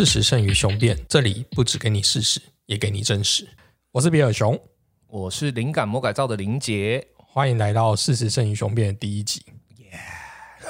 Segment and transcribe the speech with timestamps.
[0.00, 3.46] 事实胜于雄辩，这里不只给你事实，也给你真实。
[3.92, 4.58] 我是比尔熊，
[5.08, 7.06] 我是灵感魔改造的林杰。
[7.18, 9.42] 欢迎来到《事实胜于雄辩》的第一集。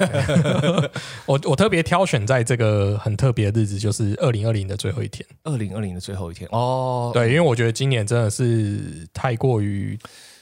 [1.26, 5.24] 我我特别挑选在这个很特别的日子，就是二零二零的最后一天。
[5.44, 9.96] 二零二零的最后一天哦，对，因为我觉得今年真的是太过于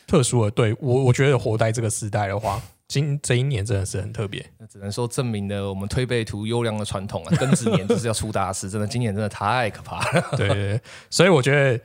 [0.07, 0.50] 特殊了。
[0.50, 4.45] 对我，我觉得活在这个时代的话，今这一年真的是很特别。
[4.59, 10.36] 那只能说证明了我们推背图优良的传统啊，庚子年就是要出大事， 真的，今年真的太可怕了。
[10.36, 11.79] 对对对，所以我觉得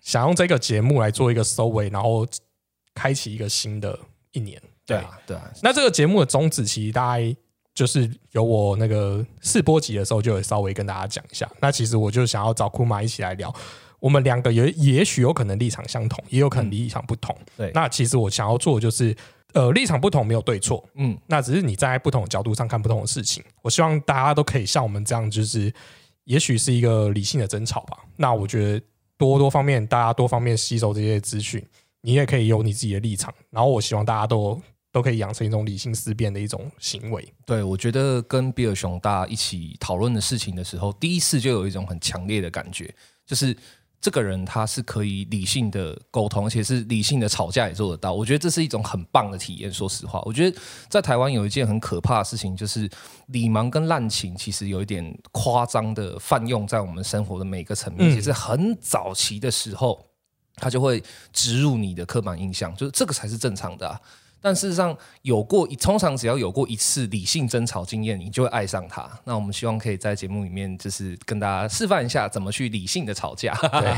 [0.00, 2.26] 想用这个节目来做一个收尾，然后
[2.94, 3.98] 开启一个新的
[4.32, 4.60] 一年。
[4.86, 5.52] 对啊，对啊。
[5.62, 7.36] 那这个节目的宗旨，其实大概
[7.74, 11.46] 就是有我那个试播集的时候，就有稍微跟大家讲一下。
[11.60, 13.54] 那其实我就想要找库玛一起来聊，
[13.98, 17.36] 我们两个也也许有可能立场相同，也有可能立场不同。
[17.56, 19.14] 对，那其实我想要做的就是，
[19.56, 23.42] 呃，立场不同没有对错，嗯，那只是你站在不同的角度上看不同的事情。
[23.62, 25.72] 我希望大家都可以像我们这样，就是
[26.24, 27.96] 也许是一个理性的争吵吧。
[28.16, 31.64] 那我觉得多多方面，大家多方面吸收这些资讯，
[32.02, 33.32] 你也可以有你自己的立场。
[33.48, 34.60] 然后我希望大家都。
[34.92, 37.22] 都可以养成一种理性思辨的一种行为。
[37.44, 42.90] 对，我觉得跟比尔熊大一起讨论的事情的时候，第一次就有一种很强烈的感觉，
[43.26, 43.54] 就是
[44.00, 48.12] 这个人他是可以理性的沟通，而且是理性的吵架也做得到。
[48.12, 49.72] 我觉得这是一种很棒的体验。
[49.72, 50.56] 说实话，我觉得
[50.88, 52.88] 在台湾有一件很可怕的事情，就是
[53.28, 58.14] 理盲跟滥情其实有一点夸张的泛用在我们生活的每个层面。
[58.14, 60.04] 其实很早期的时候，
[60.54, 64.00] 他就会植入你的刻板印象，就是这个才是正常的。
[64.46, 69.04] 但事实上，有过通常只要有过一次理性争吵经验，你就会爱上他。
[69.24, 73.52] 那我们希望可以在节目里面，就是跟大家示范一下怎么去理性的吵架。
[73.54, 73.92] 对，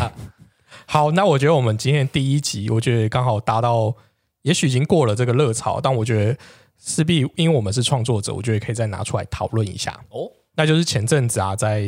[0.87, 3.95] 好，那我觉得我们今天第一集，我觉得刚好达到，
[4.41, 6.39] 也许已经过了这个热潮，但我觉得
[6.79, 10.01] 势必因为我们是创作者，我觉得可以再拿出来讨论一下。
[10.09, 11.87] 哦，那就是前阵子啊，在。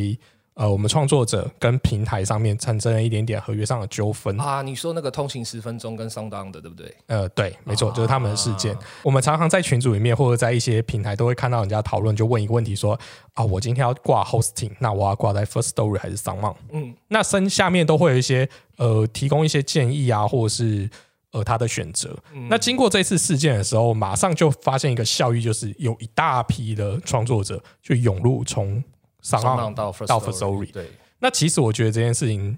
[0.60, 4.60] 呃，我们创作者跟平台上面产生了一点点合约上的纠纷啊。
[4.60, 6.94] 你说那个通行十分钟跟上当的，对不对？
[7.06, 8.76] 呃，对，没错，就是他们的事件。
[9.02, 12.92] 我们常常在群组里面或者在一些平台都会看到人家讨论，就问一个问题说
[13.32, 18.46] 啊，我今天要挂 hosting，那我要挂在 First Story 还是 s o m 嗯，那身下面都会有一些
[18.76, 20.90] 呃提供一些建议啊，或者是
[21.32, 22.14] 呃他的选择。
[22.50, 28.84] 那经过这次事件的时候，马上就发现一个效益，就是有一大批的创作者就涌入从。
[29.22, 32.56] 上岸到到 f s o r y 对，那其实我觉得这件事情，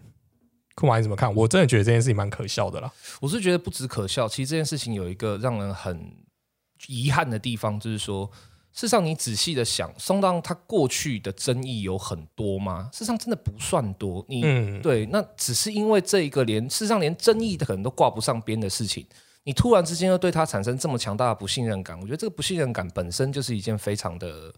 [0.75, 1.35] 库马你怎么看？
[1.35, 2.93] 我真的觉得这件事情蛮可笑的啦。
[3.21, 6.15] 我是觉得不止可笑，其实这件事情有一个让人很
[6.87, 8.31] 遗憾的地方，就是说，
[8.73, 12.89] 事实上你仔细的想，松当他过去的争议有很多吗？
[12.93, 14.25] 事实上真的不算多。
[14.29, 14.43] 你
[14.81, 19.07] 对，那只是因为这一个连事实上连争议的可能都挂不上边的事情，
[19.45, 24.53] 你突然之间又对他产生这么强大的不信任感，我觉得这个不信任感本身就是一件非常的。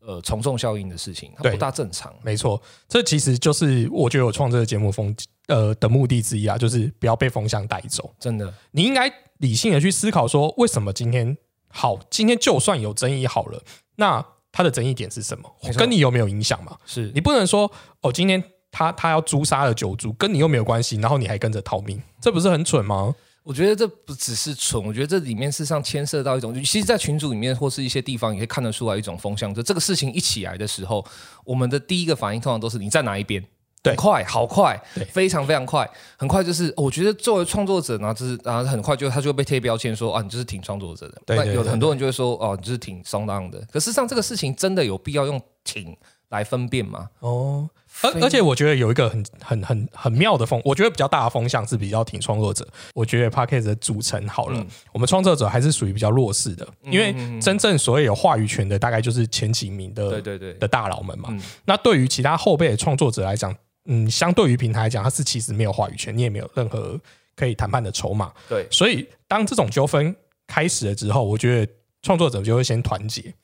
[0.00, 2.14] 呃，从众效应的事情，它不大正常。
[2.22, 5.14] 没错，这其实就是我觉得我创这个节目风
[5.48, 8.10] 呃的目的之一啊，就是不要被风向带走。
[8.18, 11.36] 真的，你应该理性的去思考，说为什么今天
[11.68, 13.62] 好，今天就算有争议好了，
[13.96, 15.54] 那它的争议点是什么？
[15.76, 16.76] 跟你有没有影响嘛？
[16.86, 23.14] 是你不能说哦，今天他他要诛杀了九族，跟你又没有关系，然后你还跟着逃命，这不是很蠢吗？
[23.42, 29.52] 我觉得这不只是蠢，我觉得这里面事实上牵涉到一种，其实，在群组里面或是一些地方，也可以看得出来一种风向。
[29.54, 31.04] 就这个事情一起来的时候，
[31.44, 33.42] 我们的第一个反应通常都是你在哪一边？
[33.82, 34.78] 对，快，好快，
[35.10, 36.70] 非常非常快，很快就是。
[36.76, 41.22] 我觉得作为创作者，然后就是然后很快就他就被贴标签说啊，你就是挺创作者的。
[41.24, 43.58] 对，有很多人就会说哦，你就是挺双当的。
[43.72, 45.96] 可事实上，这个事情真的有必要用挺
[46.28, 47.08] 来分辨吗？
[47.20, 47.70] 哦。
[48.02, 52.66] 而而且我觉得有一个很很很很妙的风，我觉得比较大的风向是比较挺创作者。
[52.94, 61.28] 我觉得 p a c k a g e 的组成好了，我们创作者还是属于比较弱势的，因为真正所谓有话语权的，大概就是前几名的对对对的大佬们嘛。
[61.64, 63.54] 那对于其他后辈的创作者来讲，
[63.86, 66.98] 嗯，相对于平台来讲，他是其实没有话语权，你也没有任何
[67.36, 68.32] 可以谈判的筹码。
[68.48, 70.14] 对，所以当这种纠纷
[70.46, 71.72] 开始了之后，我觉得。
[72.02, 73.34] 创作者就会先团结，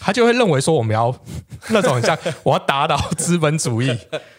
[0.00, 1.14] 他就会认为说我们要
[1.70, 3.86] 那种像 我要打倒资本主义，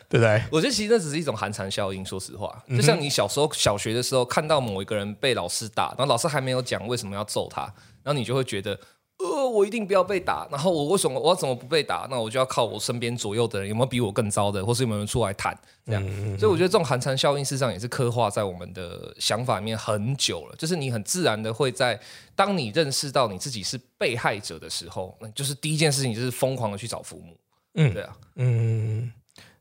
[0.09, 0.41] 对不对？
[0.51, 2.05] 我觉得其实那只是一种寒蝉效应。
[2.05, 7.61] 说实话，就像你小时候小学的时候看到某一个人被老师打，然后老师还没有讲为什么要揍他，
[8.03, 8.79] 然后你就会觉得。
[9.19, 10.47] 呃，我一定不要被打。
[10.51, 12.07] 然后我为什么我要怎么不被打？
[12.09, 16.03] 那我就要靠我身边左右的人有没有比我更糟的，或是有没有人出来谈这样。
[16.37, 20.55] 所以我觉得这种寒蝉效应事实上也是刻画在我们的想法里面很久了。
[20.55, 21.99] 就是你很自然的会在
[22.35, 27.35] 当你认识到你自己是被害者的时候，那就是第一件事情就是疯狂的去找父母。
[27.73, 29.11] 嗯，对啊，嗯。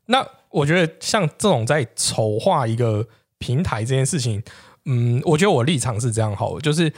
[0.05, 3.07] 那我觉得像这种在筹划一个
[3.39, 4.43] 平台这件事情，
[4.85, 6.93] 嗯，我觉得我立场是这样好，就是。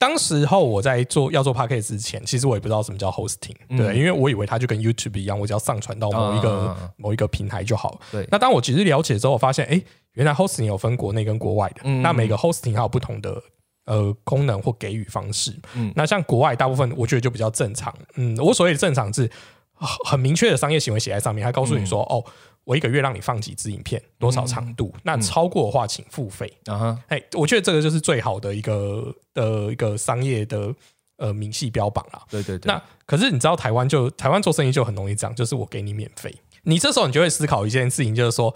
[0.00, 8.00] 当时候我在做要做 p a c k a g e 之前，其实我也不知道什么叫 hosting，对，因为我以为它就跟 YouTube 一样，我只要上传到某一个某一个平台就好。
[8.10, 9.82] 对，那当我其实了解之后，我发现，哎，
[10.14, 13.42] 原来 hosting 有分国内跟国外的，那每个 hosting 还有不同的
[13.84, 15.54] 呃功能或给予方式。
[15.74, 17.94] 嗯，那像国外大部分，我觉得就比较正常。
[18.14, 19.30] 嗯，我所谓的正常是
[20.06, 22.24] 很明确的商业行为写在上面，还告诉你说，哦。
[22.70, 24.94] 我一个月让你放几支影片，多少长度？
[25.02, 26.46] 那超过的话，请付费。
[26.66, 30.72] 啊哈，哎，我觉得这个就是最好的一个的一个商业的
[31.16, 32.22] 呃明细标榜了。
[32.30, 32.72] 对对对。
[32.72, 36.32] 那可是你知道台湾就台湾做生意就很容易这样，就是我给你免费，
[36.62, 38.54] 你这时候你就会思考一件事情，就是说，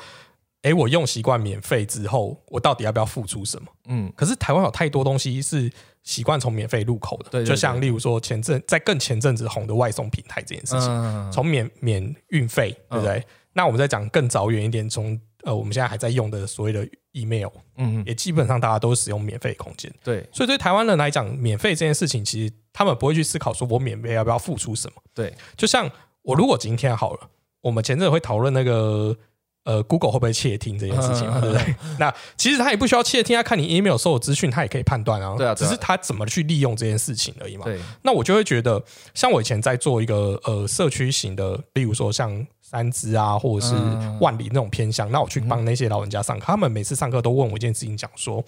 [0.63, 3.67] 哎，我用习惯免费之后，我到底要不要付出什么？
[3.89, 4.13] 嗯。
[4.15, 5.69] 可是台湾有太多东西是
[6.05, 13.27] 习惯从免费入口的，对，就像例如说前阵在更前阵子红的外送平台这件事情，从免免运费，对不对？
[13.55, 17.49] 那我们再讲更早远一点，从呃我们现在还在用的所谓的 email，
[17.79, 25.91] 嗯，也基本上大家都使用免费空间，对，所以对台湾人来讲，免费这件事情，其实他们不会去思考说我免费要不要付出什么，对，就像
[26.23, 27.31] 我如果今天好了，
[27.63, 29.17] 我们前阵会讨论那个。
[29.65, 31.75] 呃，Google 会不会窃听这件事情，对不对？
[31.99, 35.35] 那其实他也不需要窃听，他看你 email 收有资讯，他也可以判断啊。
[35.37, 37.65] 对啊，只是他怎么去利用这件事情而已嘛。
[37.65, 37.79] 对。
[38.03, 38.83] 那我就会觉得，
[39.15, 43.75] 像我以前在做一个呃社区型的，例如说像三资啊，或者是
[44.21, 48.45] 万里那种偏向，那我去帮那些老人家上课，他们每次上课都问我一件事情，讲说。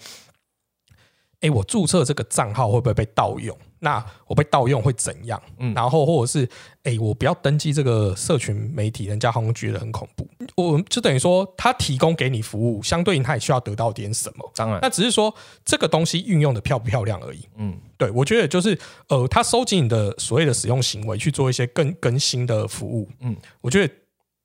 [1.41, 3.55] 哎，我注册这个账号会不会被盗用？
[3.79, 5.39] 那我被盗用会怎样？
[5.59, 6.49] 嗯，然后或者是
[6.81, 10.27] 哎，我不要登记这个社群媒体，人家好像觉得很恐怖。
[10.55, 14.51] 我就等于说，他提供给你服务，相对应他也需要得到点什么。
[14.55, 15.31] 当然，那只是说
[15.63, 17.47] 这个东西运用的漂不漂亮而已。
[17.57, 18.75] 嗯，对，我觉得就是
[19.09, 23.07] 呃，他收集你的所谓的使用行为，去做一些更更新的服务。
[23.19, 23.93] 嗯，我觉得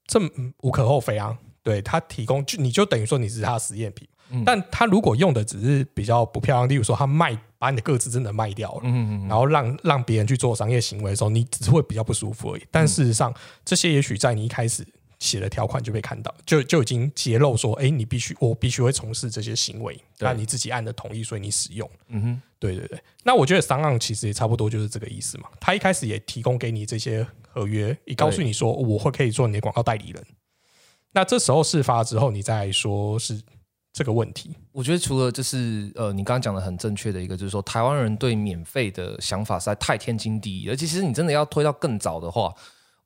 [0.06, 0.21] 这
[0.59, 1.39] 无可厚非啊。
[1.65, 4.06] 对他提供，就你就等于说你是他的实验品。
[4.44, 8.90] 但他如果用的只是比较不漂亮，例如说他卖把你的个资真的卖掉了，
[9.29, 12.62] 然后让让别人去做商业行为的时候，你只会比较不舒服而已。
[12.70, 13.32] 但事实上，
[13.64, 14.87] 这些也许在你一开始
[15.19, 21.88] 写的条款就被看到，就就已经揭露说，哎，你必须我必须会从事这些行为，那你自己按的同意，所以你使用。
[22.08, 22.99] 嗯哼，对对对。
[23.23, 25.49] 那我觉得商案其实也差不多就是这个意思嘛。
[25.61, 30.25] 他一开始也提供给你这些合约，也告诉你说我会可以做你的广告代理人。
[31.12, 33.40] 那这时候事发之后，你再说是。
[33.93, 40.75] 这个问题，我觉得除了就是呃，你刚刚讲的很正确的一个，就是说台湾人对免费的想法实在太天经地义了。
[40.75, 42.55] 其实你真的要推到更早的话，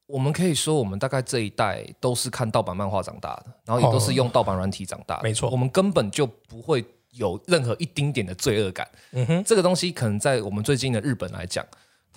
[0.06, 5.24] 我们可以说我们大概这一代都是看盗版漫画长大的，然后也都是用盗版软体长大的。
[5.24, 8.88] 没错，我们根本就不会有任何一丁点的罪恶感。
[9.10, 11.66] 嗯哼，这个东西可能在我们最近的日本来讲。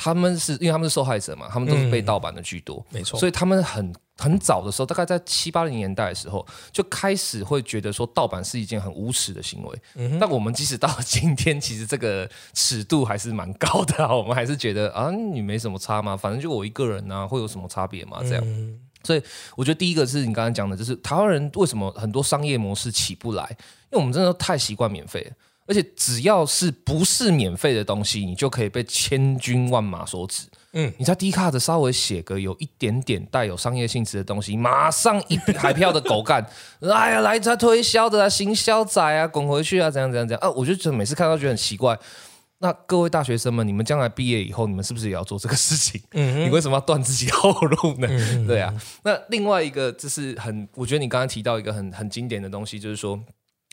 [0.01, 9.81] 他们是因为他们是受害者嘛，他们都是被盗版的居多，没错，所以他们很很早的时候，大概在七八零年代的时候，就开始会觉得说盗版是一件很无耻的行为。
[10.17, 18.19] 但我们即使到今天，其实这个尺度还是蛮高的， 我们还是觉得啊，你没什么差嘛，反正就我一个人啊，会有什么差别嘛？
[18.21, 18.43] 这样，
[19.03, 19.21] 所以
[19.57, 23.45] 我觉得第一个是你刚才讲的，就是台湾人为什么很多商业模式起不来，
[23.91, 25.31] 因为我们真的太习惯免费了。
[25.69, 30.47] 而且只要是不是免费的东西，你就可以被千军万马所指。
[30.73, 36.43] 嗯，你在 D 卡的稍微写个有一点点带有商业性质的东西，马上一海票的狗干，
[36.81, 40.51] 哎呀，来他推销的啊，行销仔啊，滚回去啊，怎样怎样怎样啊！
[40.51, 41.97] 我就觉得每次看到觉得很奇怪。
[42.59, 46.01] 那各位大学生们，你们将来毕业以后，你们是不是也要做这个事情？
[46.11, 48.07] 嗯， 你为什么要断自己后路呢？
[48.45, 48.73] 对啊。
[49.03, 53.19] 那另外一个就是很，我觉得你刚刚提到一个很很经典的东西，就是说。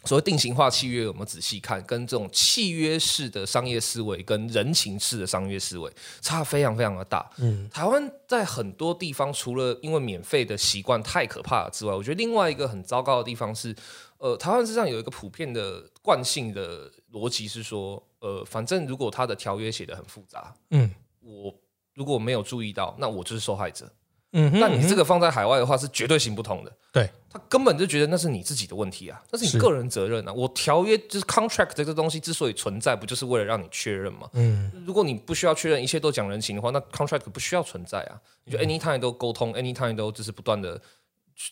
[0.07, 7.29] 所谓定型化契约，我们仔细看，跟这种契约式的商业思维跟人情式的商业思维差非常非常的大。
[7.39, 13.75] 嗯，台湾在很多地方，除了因为免费的习惯太可怕了之外，我觉得另外一个很糟糕的地方是，
[14.19, 21.53] 呃，台湾实际上有一个普遍的惯性的逻辑是说，呃，反正如果他的条约写的很复杂，嗯，我
[21.95, 23.91] 如果没有注意到，那我就是受害者。
[24.39, 26.71] 嗯，那你这个放在海外的话是绝对行不通的。
[26.93, 30.33] 对，他根本就觉得那是你自己的问题啊，那是你个人责任啊。
[30.33, 34.29] 我条约就是 contract 这个东西之所以存在，不就是为了让你确认吗？
[34.35, 38.21] 嗯，如果你不需要确认，一切都讲人情的话，那 contract 不需要存在啊。
[38.45, 40.79] 你就 anytime 都沟通，anytime 都就是不断的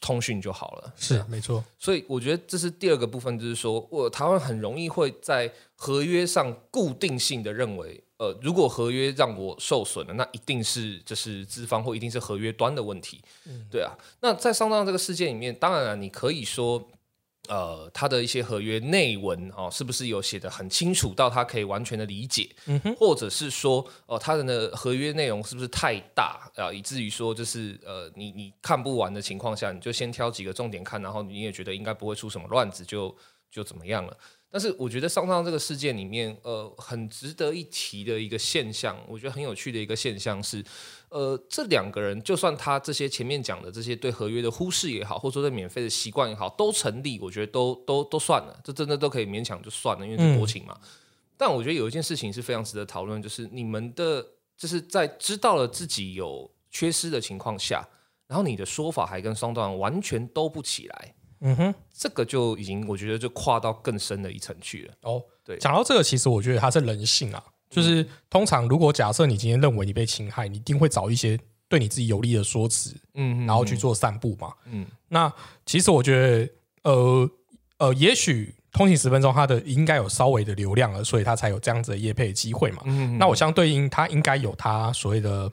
[0.02, 0.92] 通讯就好了。
[0.96, 1.64] 是没错。
[1.78, 8.02] 所以我觉得这是第二个部分，就是说我台湾很容易会在合约上固定性的认为。
[8.24, 13.20] 呃，如果合约让我受损了，那一定是就是资方或一定是合约端的问题，
[13.70, 13.92] 对啊。
[14.20, 16.88] 那在上当这个事件里面，当然了，你可以说，
[17.48, 22.48] 呃，他的一些合约内文哦，是不是有写的很清楚到他可以完全的理解？
[22.98, 33.14] 或者是说，哦，他的那合约内容是不是太大啊，以至于说就是呃，你你看不完的情况下，你就先挑几个重点看，然后你也觉得应该不会出什么乱子，就
[33.50, 34.16] 就怎么样了。
[34.54, 40.64] 但是我觉得上上这个事件里面，呃，很值得一提的一个现象，我觉得很有趣的一个现象是，
[41.08, 50.78] 呃，这两个人就算他这些前面讲的这些对合约的忽视也好，或者说对免费的习惯也好，都成立，我觉得都都都算了，这真的都可以勉强就算了，因为是国情嘛。
[51.36, 54.24] 但我觉得有一件事情是非常值得讨论，就是你们的
[54.56, 57.84] 就是在知道了自己有缺失的情况下，
[58.28, 61.13] 然后你的说法还跟双段完全都不起来。
[61.46, 64.94] 嗯哼，这个就已经我觉得就跨到更深的一层去了。
[65.02, 75.30] 哦，对，讲到这个，其实我觉得它是人性啊，就是通常如果假设你今天认为你被侵害，你一定会找一些对你自己有利的说辞，嗯，然后去做散步嘛，嗯，那
[75.66, 76.16] 其实我觉
[76.82, 77.30] 得，呃
[77.76, 82.82] 呃，也许通勤十分钟，它的应该有稍微的流量了，所以它才有这样子的业配机会嘛。
[82.86, 85.52] 嗯，那我相对应，它应该有它所谓的。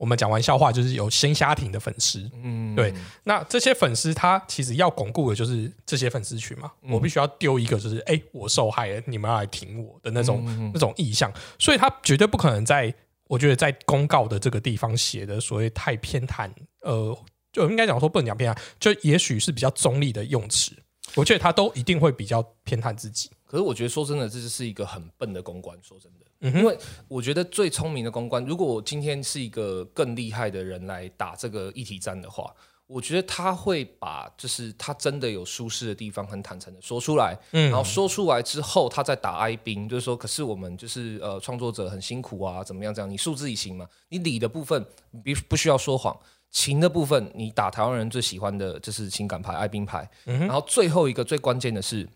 [0.00, 2.90] 我们讲完笑话，就是有鲜虾艇的粉丝，嗯，对。
[3.24, 6.72] 那这些粉丝，他其实要巩固的就是这些粉丝群嘛。
[6.88, 10.42] 我必须要丢一个，就是哎，我受害了，你们要来挺我的那种
[10.72, 11.30] 那种意向。
[11.58, 12.94] 所以他绝对不可能在，
[13.28, 17.14] 我觉得在公告的这个地方写的所谓太偏袒，呃，
[17.52, 20.72] 就应该讲说不能讲偏袒，就也许是比较中立的用词。
[21.14, 23.28] 我觉得他都一定会比较偏袒自己。
[23.44, 25.78] 可是我觉得说真的，这就是一个很笨的公关。
[25.82, 26.24] 说真的。
[26.40, 32.50] 因为我觉得最聪明的公关，如果我今天是一个更厉害的人来打这个议题战的话，
[32.86, 42.94] 我觉得他会把就是他真的有舒适的地方很坦诚的说出来，嗯然后说出来之后，他再打哀兵，就是说，可是我们就是呃创作者很辛苦啊，怎么样？
[42.94, 43.86] 这样你数字也行嘛？
[44.08, 44.82] 你理的部分
[45.12, 46.18] 不不需要说谎，
[46.50, 52.08] 情的部分你打台湾人最喜欢的就是情感牌哀兵牌，嗯然后最后一个最关键的是，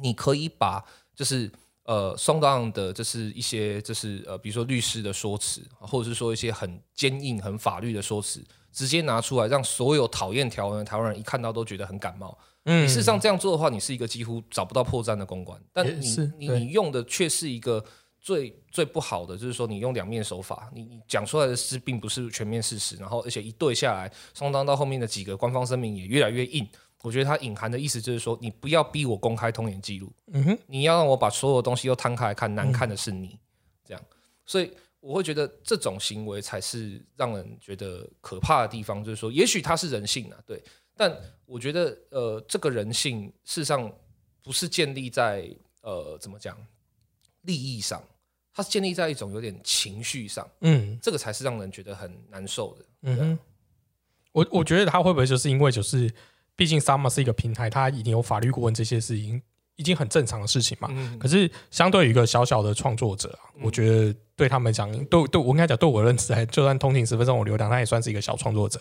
[0.00, 1.48] 你可以把就是。
[1.84, 12.38] 呃，双档的，就是一些，就是呃，比如说律师的说辞，或者是说一些很坚硬、很法律的说辞，直接拿出来，让所有讨厌条文的台湾人一看到都觉得很感冒。
[12.66, 17.84] 嗯，事实上这样做的话，你是一个几乎找不到破绽的公关，但你你你用的却是一个
[18.20, 26.64] 最最不好的，就是说你用两面手法，你你讲出来的事并不是全面事实，然后而且一对下来，双当到后面的几个官方声明也越来越硬。
[27.02, 33.36] 我觉得它隐含的意思就是说，你不要逼我公开通联记录，嗯哼，你要让我把所有东西都摊开来看，难看的是你，
[33.84, 34.00] 这样，
[34.46, 40.62] 所以我会觉得这种行为才是让人觉得可怕的地方，就是说，也许它是人性啊，对，
[40.96, 41.12] 但
[41.44, 43.92] 我觉得，呃，这个人性事实上
[44.40, 46.56] 不是建立在呃怎么讲
[47.40, 48.00] 利益上，
[48.54, 53.38] 它是建立在一种有点情绪上，嗯，这个才是让人觉得很难受的，嗯哼，
[54.30, 56.08] 我我觉得他会不会就是因为就是。
[56.62, 59.42] 毕竟 Summer 是一个平台，它已经有法律顾问这些事情，
[59.74, 60.88] 已经很正常的事情嘛。
[61.18, 68.80] 可是相对于一个小小的创作者啊，我觉得对他们讲，对对我应该讲，对我认识，还就算通勤十分钟我流量，他也算是一个小创作者。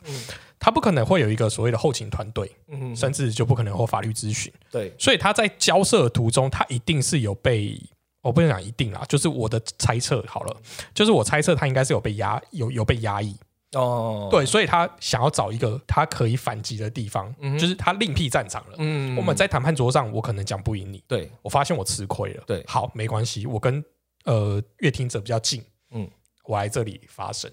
[0.59, 2.55] 他不可能会有一个所谓的后勤团队，
[2.95, 4.53] 甚至就不可能有法律咨询。
[4.69, 7.81] 对，所以他在交涉途中，他一定是有被，
[8.21, 10.55] 我不能讲一定啊，就是我的猜测好了，
[10.93, 13.35] 就是我猜测他应该是有被压，有有被压抑。
[13.73, 18.75] 哦，对，所以他想要找一个他可以反击的地方，就是他另辟战场了。
[18.79, 21.01] 嗯，我们在谈判桌上，我可能讲不赢你。
[21.07, 22.43] 对，我发现我吃亏了。
[22.45, 23.81] 对，好，没关系，我跟
[24.25, 25.63] 呃乐听者比较近。
[25.91, 26.09] 嗯，
[26.43, 27.49] 我来这里发声。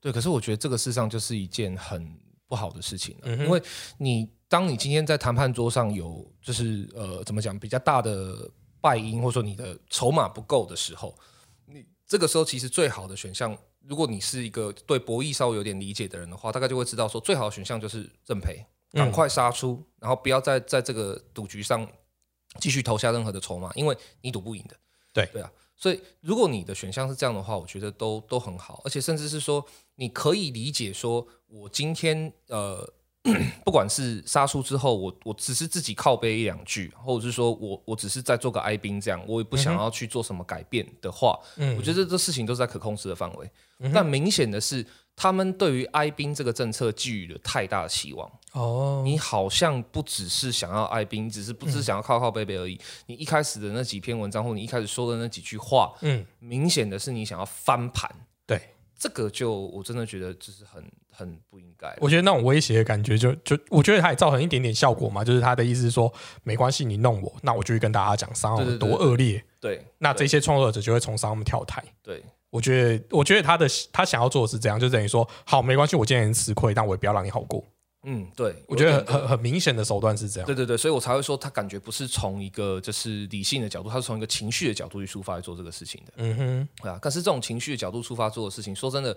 [0.00, 2.12] 对，可是我觉得这个事实上就是一件很
[2.48, 3.62] 不好的事情，因为
[3.98, 8.50] 你当你今天在谈判桌上有就是呃怎么讲比较大的
[8.80, 11.16] 败因，或者说你的筹码不够的时候，
[11.66, 13.56] 你这个时候其实最好的选项。
[13.88, 21.86] 如果你是一个对博弈稍微有点理解的人的话，大概就会知道说，最好的选项就是认赔，赶快杀出，然后不要再在这个赌局上
[22.60, 24.76] 继续投下任何的筹码，因为你赌不赢的。
[25.12, 29.64] 对对啊，所以如果你的选项是这样的话，我觉得都都很好，而且甚至是说
[29.94, 32.92] 你可以理解说，我今天呃。
[33.64, 41.38] 不管是杀出之后，我我只是自己靠背一两句，或者是说我我只是在做个哀兵这样，我也不想要去做什么改变的话，
[41.76, 43.50] 我觉得这事情都是在可控制的范围。
[43.92, 48.30] 但明显的是，他们对于哀兵这个政策寄予了太大的期望。
[48.52, 52.80] 哦，你好像不只是想要哀兵，只是不只是想要靠靠背背而已。
[53.06, 58.10] 你一开始的那几篇文章，或你一开始说的那几句话，嗯，明显的是你想要翻盘。
[58.46, 58.60] 对，
[58.98, 60.82] 这个就我真的觉得就是很。
[61.16, 65.24] 很不应该，我觉得那种威胁的感觉，就就我觉得他也造成一点点效果嘛。
[65.24, 69.42] 就是他的意思是说，没关系，你弄我，那我就会跟大家讲商号多恶劣。
[69.58, 71.82] 对，那这些创作者就会从商号跳台。
[72.02, 77.64] 对，我觉得，我觉得他的他想要做的是这样，就等于说，好，没关系，我今天吃亏，但我也不要让你好过。
[78.08, 80.46] 嗯，对，我觉得很很很明显的手段是这样。
[80.46, 86.12] 对对对，所以我才会说，他感觉不是从一个就是理性的角度，他是从一个情绪的角度去出发来做这个事情的。
[86.18, 86.98] 嗯哼，对啊。
[87.02, 89.16] 但是这种情绪的角度出发做的事情，说真的。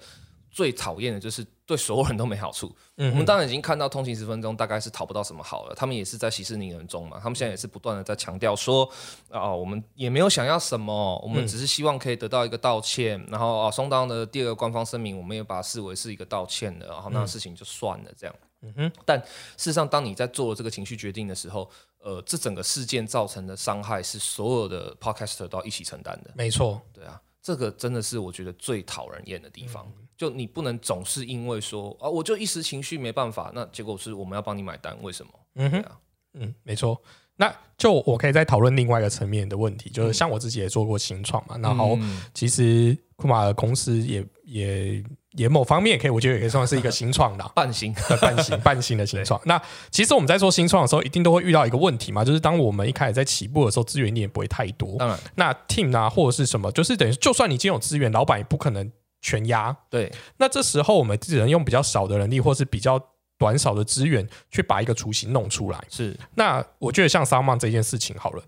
[0.52, 2.76] 最讨厌的就是对所有人都没好处。
[2.98, 7.20] 嗯我们当然已经看到通勤十分钟大概是讨不到什么好了，他们也是在息事宁人中嘛。
[7.22, 8.90] 他们现在也是不断的在强调说，
[9.30, 13.24] 啊，我们也没有想要什么，我们只是希望可以得到一个道歉。
[13.30, 18.36] 然后啊，松当的第二个官方声明，我们也把它视为是一个道歉的，然后那事情就算了这样。
[18.62, 18.92] 嗯哼。
[19.06, 19.26] 但事
[19.58, 26.32] 实上，当你在做了这个情绪决定的时候，呃，这整个事件造成的伤害是所有的 podcaster 都要一起承担的。
[26.36, 27.22] 没错，对啊。
[27.42, 35.32] 这个真的是我觉得最讨人厌的地方，就你不能总是因为说啊，我就一时情绪没办法，那结果是我们要帮你买单，为什么？
[35.56, 35.86] 嗯哼，
[36.34, 37.02] 嗯，没错。
[37.38, 41.98] 那就我可以再讨论另外一个层面的问题，就是像我自己也做过新创嘛，然后
[42.34, 45.04] 其实库马的公司也也。
[45.34, 49.40] 也某方面可以，我觉得也可以算是一个新创的 半新半新半新的新创。
[49.46, 49.62] 那
[49.92, 54.98] 其实我们在做新创的时候，一定都会遇到一个问题嘛，就是当我们一开始在起步的时候，资源你也不会太多。
[54.98, 59.76] 当然，那 team 啊或者是什么，就是等于就算你今天有资源，老板也不可能全压。
[59.90, 60.12] 对。
[60.38, 63.00] 那这时候我们只能用比较少的人力，或是比较
[63.38, 65.84] 短少的资源，去把一个雏形弄出来。
[65.90, 66.18] 是。
[66.36, 68.44] 那我觉得像 s a m o n 这件事情好了，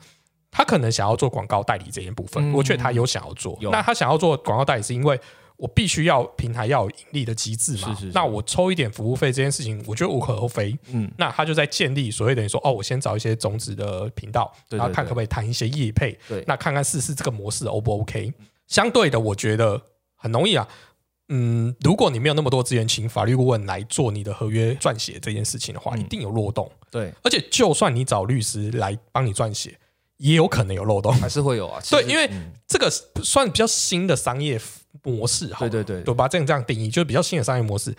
[0.49, 3.57] 他可能想要做广告代理这件部分，我觉得他有想要做。
[3.61, 5.19] 那他想要做广告代理，是因为。
[5.57, 7.95] 我必须要平台要有盈利的机制嘛？
[8.15, 10.75] 那我抽一点服务费这件事情，我觉得无可厚非。
[10.91, 16.17] 嗯，那他就在建立所谓等于说，哦，我先找一些种子的频道，然后看可不可以谈一些业配。
[16.27, 18.33] 对，那看看试试这个模式 O 不 OK？
[18.65, 19.79] 相对的，我觉得
[20.21, 20.67] 很容易啊。
[21.29, 26.71] 嗯，如果你没有那么多资源，请法律顾问来做你的合约撰写这件事情的话，一定有漏洞。
[26.89, 29.77] 对，而且就算你找律师来帮你撰写，
[30.17, 31.81] 也有可能有漏洞，还是会有啊。
[31.89, 32.29] 对，因为
[32.67, 32.89] 这个
[33.23, 34.61] 算比较新的商业。
[35.03, 37.95] 模式，哈对对对，对，吧这样这样定义，就是比较新的商业模式，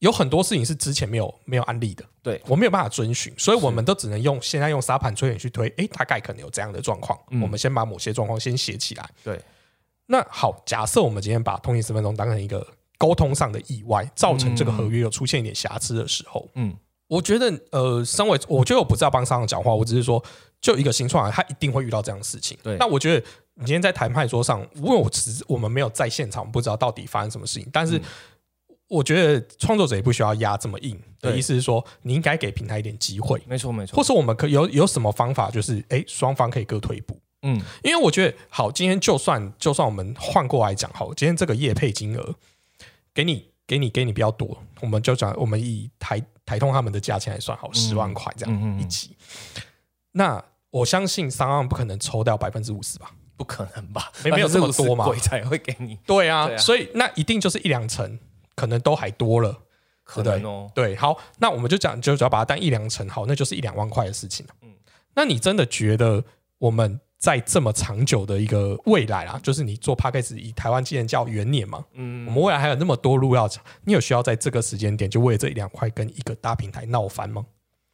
[0.00, 9.08] 有很多事情是之前没有没有案例的，对我没有办法遵循，所以我们都只能用现在用沙盘推演去推，哎，大概可能有这样的状况，我们先把某些状况先写起来。
[9.22, 9.40] 对，
[10.06, 12.66] 那好，假设我们今天把通勤十分钟当成一个
[12.98, 16.76] 沟通上的意外，造成这个合约有出现一点瑕疵的时候，嗯，
[17.08, 20.22] 我觉得，呃，身为我觉得我不是要帮商场讲话，我只是说，
[20.60, 22.56] 就一个新创，他一定会遇到这样的事情。
[22.62, 23.26] 对，那我觉得。
[23.56, 27.68] 你今天在谈判桌上，因为我只我们没有在现场，不知道到底发生什么事情。
[27.72, 28.02] 但是
[28.88, 33.40] 我觉得创作者也不需要压这么硬的意思是说，你应该给平台一点机会。
[33.46, 37.16] 没错没错，或是我们可有有什么方法，就是哎，双方可以各退一步。
[37.44, 42.34] 嗯，因为我觉得好，今天就算就算我们换过来讲，好，今天这个业配金额
[43.14, 49.16] 给你给你给你比较多，我们就讲我们以台台通他们的价钱来算好，十万块这样一集。
[50.12, 53.12] 那我相信三万不可能抽掉百分之五十吧。
[53.36, 54.12] 不可能吧？
[54.22, 55.04] 没没有这么多嘛？
[55.06, 55.98] 鬼才会给你。
[56.06, 58.16] 对啊，所以那一定就是一两成，
[58.54, 59.58] 可能都还多了，
[60.04, 60.70] 可能哦。
[60.72, 64.54] 对，好，那我们就讲，就只要把它当一两成，好，那就是一两万块的事情了。
[64.62, 64.70] 嗯，
[65.14, 66.22] 那你真的觉得
[66.58, 71.82] 我们在这么长久的一个未来啊，就是你做 p a c k a g e 以台湾今年叫元年嘛？
[71.94, 77.46] 嗯，我们未来还有那么多路要走，你有需要在这个时间点就为了这一两块跟一个大平台闹翻吗？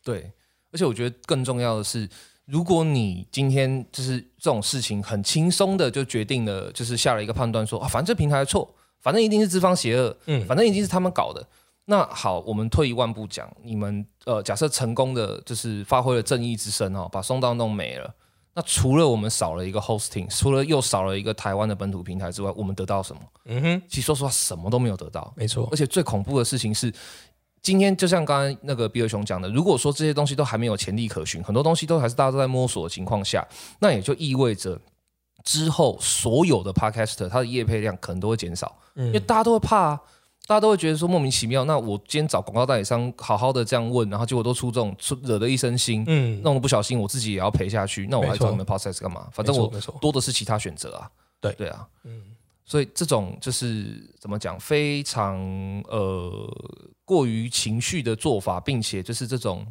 [0.02, 0.32] 对，
[0.72, 2.08] 而且我觉得更重要的是。
[2.46, 8.68] 如果你今天就是这种事情很轻松的就决定了，就是下了一个判断说啊，反正这平台错，
[9.00, 11.46] 反正一定是资方邪恶，嗯，反正一定是他们搞的。
[11.84, 18.12] 那好，我们退一万步讲，你们呃，假设成功的就是发挥了正义之声哦，把松道弄没了。
[18.54, 23.22] 那除了我们少了一个 hosting，除了又少了一个台湾的本土平台之外，我们得到什么？
[23.46, 25.32] 嗯哼，其实说实话，什么都没有得到。
[25.36, 26.92] 没错，而且最恐怖的事情是。
[27.62, 33.46] 今天就像刚刚那个比尔熊讲的，如果说这些东西都还没有潜力可循，很多东西都还是大家都在摸索的情况下，
[33.80, 34.80] 那也就意味着
[35.44, 40.00] 之后所有的 podcaster 它的业配量可能都会减少，因为大家都会怕，
[40.50, 41.64] 大家都会觉得说莫名其妙。
[41.64, 49.28] 那我今天找广告代理商好好的这样问，然后结果都出这种出惹得一身腥，嗯，弄得不小心我自己也要赔下去，那我还找你们 process 干嘛？
[49.30, 51.08] 反正我多的是其他选择啊。
[51.40, 52.20] 对对啊，嗯，
[52.64, 55.38] 所以这种就是怎么讲，非常
[55.86, 56.52] 呃。
[57.04, 59.66] 过于情绪的做法，并且就是这种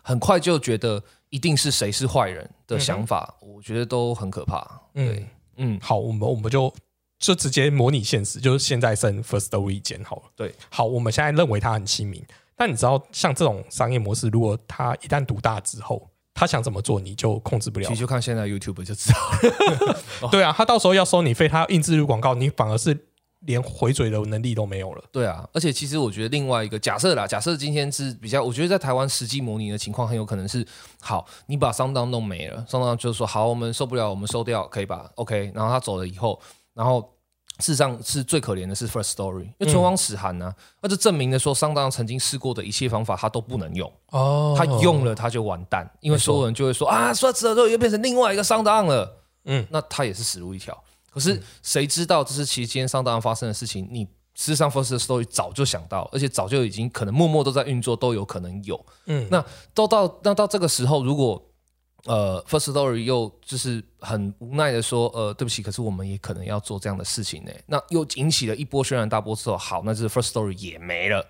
[0.00, 4.64] 很快就觉得一定是谁是坏人的想法，我觉得都很可怕。
[4.94, 6.72] 对，嗯，好，我们我们就
[7.18, 10.22] 就直接模拟现实，就是现在剩 First Story 间好了。
[10.34, 12.24] 对，好，我们现在认为它很亲民，
[12.56, 17.88] 但你知道，像这种商业模式，如果它一旦独大之后，他想怎么做，你就控制不了。
[17.88, 19.18] 其实就看现在 YouTube 就知道
[19.88, 20.28] 了。
[20.30, 23.06] 对啊，他到时候要收你费，他要印制入广告，你反而是。
[23.40, 25.04] 连回嘴的能力都没有了。
[25.12, 30.66] 对啊，而且其实我觉得另外一个假设啦，假设今天是比较，我觉得在台湾实际模拟的情况很有可能是，
[31.00, 36.40] 好，你把商当弄没了，商当就是说，好，我们受不了，我们收掉，可以吧？OK，然后他走了以后，
[36.76, 37.00] 然后
[37.58, 43.90] 事实上是最可怜的是 First Story，因为春光使寒呢，那就证明了说商当曾经试过的一切方法他都不能用。
[44.10, 50.78] 哦，他用了他就完蛋，因为所有人就会说啊，First Story 又变成另外一个商当了，嗯，那他也是死路一条。
[51.10, 53.88] 可是谁知道这是其实今天上当发生的事情？
[53.90, 58.84] 你事实上，First Story 早就想到，而且早就已经可能默默都在运作，都有可能有。
[59.06, 61.42] 嗯，那都到那到这个时候，如果
[62.06, 67.50] 呃，First Story 又就是很无奈的说，呃，对不起，可是我们也可能要做这样的事情呢。
[67.66, 71.26] 那又引起了一波轩然大波之后，好，那这 First Story 也没了，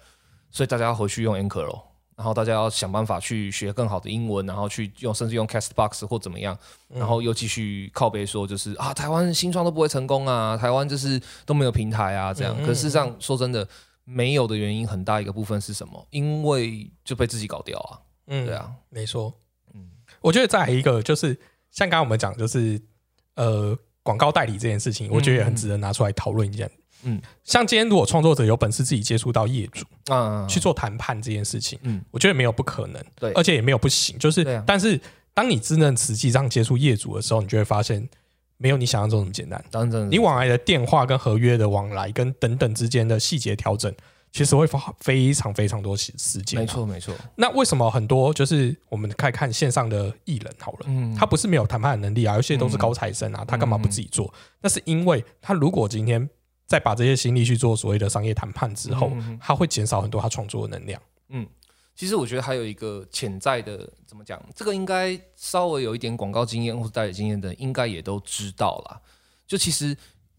[0.50, 1.82] 所以大家要回去用 Anchor 喽。
[2.16, 6.58] 然后大家要想办法去学更好的英文，然后去用甚至用 Castbox 或怎么样，
[6.88, 12.56] 然后又继续靠背说就是啊，台湾新创都不会成功啊，台湾就是都没有平台啊，这样。
[12.62, 13.68] 可事实上说真的，
[14.04, 16.06] 没有的原因很大一个部分是什么？
[16.08, 18.00] 因为就被自己搞掉啊。
[18.28, 19.34] 嗯，对啊，没错。
[20.16, 21.34] 嗯，我觉得再一个就是
[21.70, 22.80] 像刚刚我们讲，就是
[23.34, 26.68] 呃广告代理这件事情，我觉得也很值得拿出来讨论一下。
[27.02, 34.98] 嗯，像今天如果创作者有本事自己接触到业主啊，去做谈判这件事情，嗯，我觉得没有不可能，对，而且也没有不行，就是，但是
[35.34, 38.08] 当你真正实际上接触业主的时候，你就会发现
[38.56, 39.62] 没有你想象中那么简单。
[39.70, 43.94] 当然，你往来的电话跟合约的往来跟等等之间的细节调整，
[44.36, 46.60] 其实会花非常非常多时时间。
[46.60, 47.14] 没错，没错。
[47.36, 54.32] 那为什么很多就是我们看看线上的艺人好了，嗯，他不是没有谈判的能力啊，有些都是高材生啊，他干嘛不自己做？
[54.60, 56.28] 那是因为他如果今天。
[56.68, 61.00] 再把这些心力去做所谓的商业谈判之后，他会减少很多他创作的能量。
[61.28, 61.46] 嗯，
[61.94, 64.44] 其实我觉得还有一个潜在的，怎么讲？
[64.52, 69.00] 这个应该稍微有一点广告经验或者代理经验的，应该也都知道啦。
[69.46, 69.96] 就其实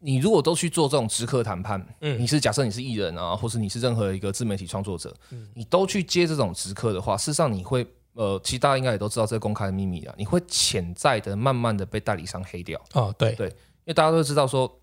[0.08, 12.82] 你如果都去做这种直客谈判，嗯，你是假设你是艺人啊，或是你是任何一个自媒体创作者，嗯，你都去接这种直客的话，事实上你会，呃，其实大家应该也都知道这个公开的秘密啊，你会潜在的慢慢的被代理商黑掉。
[12.93, 13.34] 哦，对。
[13.34, 13.54] 对，因
[13.88, 14.74] 为大家都知道说。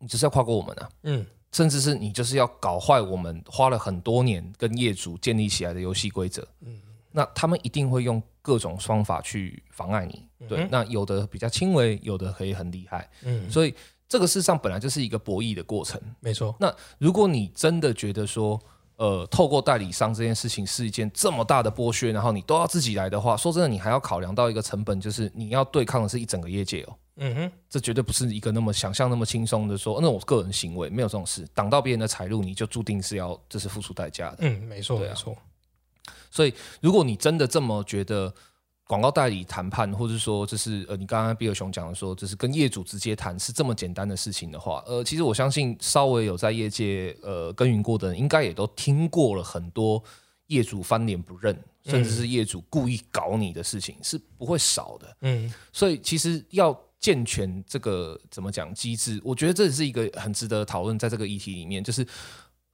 [0.00, 13.74] 你只是要跨过我们啊，嗯，甚至是你就是要搞坏我们花了很多年跟业主建立起来的游戏规则，嗯，那他们一定会用各种方法去妨碍你，对，那有的比较轻微，有的可以很厉害，嗯，所以
[14.08, 16.54] 这个事实上本来就是一个博弈的过程，没错。
[16.58, 18.58] 那如果你真的觉得说，
[18.96, 26.96] 呃，透过代理商这件事情是一件这么大的剥削，然后你都要自己来的话，说真的，你还要考量到一个成本，就是你要对抗的是一整个业界哦。
[27.20, 34.38] 嗯哼，这绝对不是一个那么想象那么轻松的说，那我个人行为没有这种事，挡到别人的财路，你就注定是要这是付出代价的。
[34.40, 35.36] 嗯，没错，没错。
[36.30, 38.32] 所以，如果你真的这么觉得
[38.88, 50.02] 广告代理谈判，或者说就是呃，你刚刚比尔熊讲的说，就是跟业主直接谈是这么简单的事情的话，呃，其实我相信稍微有在业界呃耕耘过的人，应该也都听过了很多
[50.48, 55.16] 业主翻脸不认，甚至是业主故意搞你的事情是不会少的。
[55.20, 56.76] 嗯，所以其实要。
[57.00, 59.20] 健全这个怎么讲机制？
[59.22, 62.04] 我觉得这也是一个很值得讨论，在这个议题里面，就是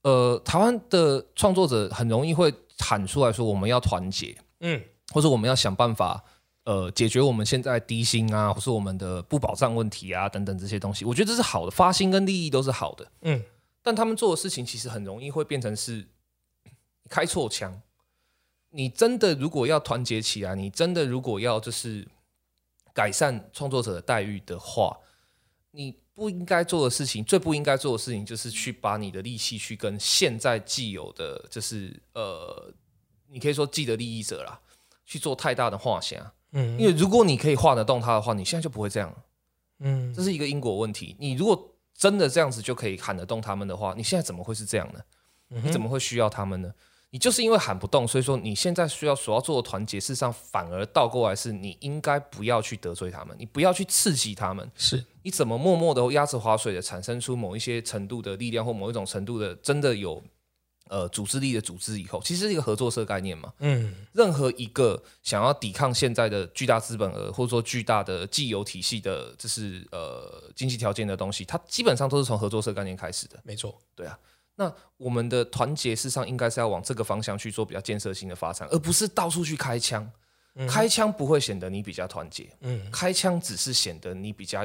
[0.00, 4.82] 呃，台湾的创作者很容易会喊出来说，我们要团结，嗯，
[5.14, 6.24] 或者我们要想办法，
[6.64, 11.04] 呃，解决我们现在低薪啊，或是我们的不保障问题啊，等等这些东西。
[11.04, 13.42] 我觉得这是好的，发心跟利益都是好的，嗯，
[13.80, 16.04] 但他们做的事情其实很容易会变成是
[17.08, 17.80] 开错枪。
[18.70, 22.06] 你真的如果要团结起来，你真的如果要就是。
[22.92, 24.96] 改善创作者的待遇的话，
[25.72, 32.72] 你不应该做的事情，最不应该做的事情，就是去把你的力气去跟现在既有的，就是呃，
[33.26, 34.60] 你可以说既得利益者啦，
[35.04, 36.32] 去做太大的画像。
[36.52, 39.14] 嗯，因为如果你可以画得动它的话，你现在就不会这样。
[39.80, 41.16] 嗯，这是一个因果问题。
[41.18, 45.00] 你如果真的这样子就可以喊得动他们的话，你现在怎么会是这样呢？
[45.62, 46.72] 你怎么会需要他们呢？
[47.10, 54.68] 你就是因为喊不动，所以说你现在需要所要做的团结，事实上反而倒过来是你应该不要去得罪他们，你不要去刺激他们。
[54.74, 60.20] 是你怎么默默的压制划水的产生出某一些程度的力量或某一种程度的真的有
[60.94, 63.52] 呃组织力的组织以后，其实是一个合作社概念嘛。
[63.58, 73.40] 嗯，任何一个想要抵抗现在的巨大资本额或者说巨大的既有体系的，就是呃经济条件的东西，它基本上都是从合作社概念开始的。
[73.42, 74.16] 没错，对啊。
[74.54, 80.08] 那我们的团结，事实上应该是要往这个方向去做比较建设性的发展，而不是到处去开枪。
[80.68, 84.64] 开枪不会显得你比较团结，嗯，开枪只是显得你比较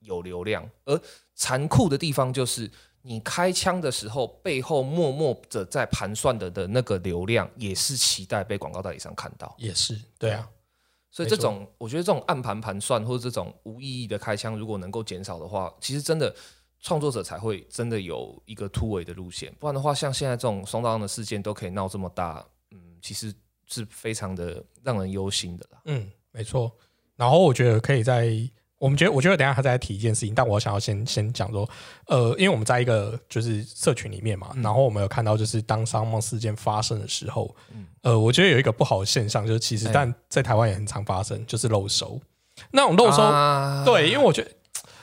[0.00, 0.68] 有流量。
[0.84, 1.00] 而
[1.34, 2.70] 残酷的地方就是，
[3.02, 9.54] 你开枪的时候，背后默默的在盘算的的那个流量，也是期待被广告代理商看到。
[9.58, 10.48] 也是，对啊。
[11.10, 16.34] 所以这种，我觉得这种暗盘盘算或者这种无意义的开枪，如果能够减少的话，其实真的。
[16.82, 23.30] 创作者才会真的有一个突围的路线，不然的话，像现在这种松荡的事件都可以闹这么大，嗯，其实
[23.66, 25.82] 是非常的让人忧心的啦。
[25.84, 26.74] 嗯，没错。
[27.16, 28.34] 然后我觉得可以在
[28.80, 31.68] 我们觉得，我觉得等下他再提一件事情，但我想要先先讲说，
[32.06, 37.54] 呃，因为我们在一个就是社群里面嘛，然后我们有看到就是当商梦事件发生的时候，
[38.02, 42.18] 呃，我觉得有一个不好的现象，就是其实但在台湾也很常发生，就是漏收
[42.70, 43.22] 那种漏收，
[43.84, 44.50] 对，因为我觉得。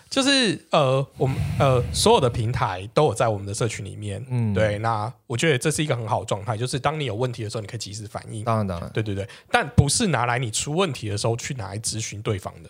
[0.09, 4.79] 就是呃，我们呃所有的平台都有在我们的社群里面，嗯，对。
[4.79, 8.41] 那我觉得这是一个很好的状态，就是当你有问题的时候，你可以及时反应。
[8.45, 9.27] 当然，当然，对对对。
[9.51, 12.69] 但不是拿来你出问题的时候去拿来咨询对方的，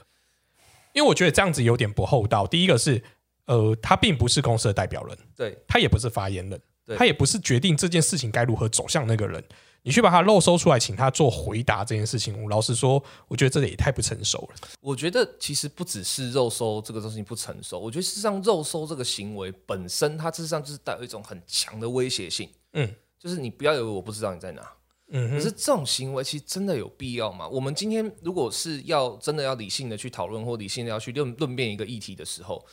[0.98, 2.48] 因为我觉得这样子有点不厚道。
[2.48, 3.00] 第一个是，
[3.46, 6.60] 呃，他并不是公司的代表人，对他也不是发言人，
[6.98, 9.44] 他也不是决定这件事情该如何走向那个人。
[9.84, 14.70] 你去把他漏收出来，请他做回答这件事情，我老实说，我觉得这个也太不成熟了。
[14.82, 22.50] 我觉得其实不只是肉收这个东西不成熟，我觉得事实上肉收这个行为本身，它事实上就是带有一种很强的威胁性。
[22.74, 24.68] 嗯，就是你不要以为我不知道你在哪。
[25.10, 27.48] 嗯，可是这种行为其实真的有必要吗？
[27.48, 32.66] 我们今天如果是要真的要理性的去讨论，或理性的要去论论辩一个议题的时候，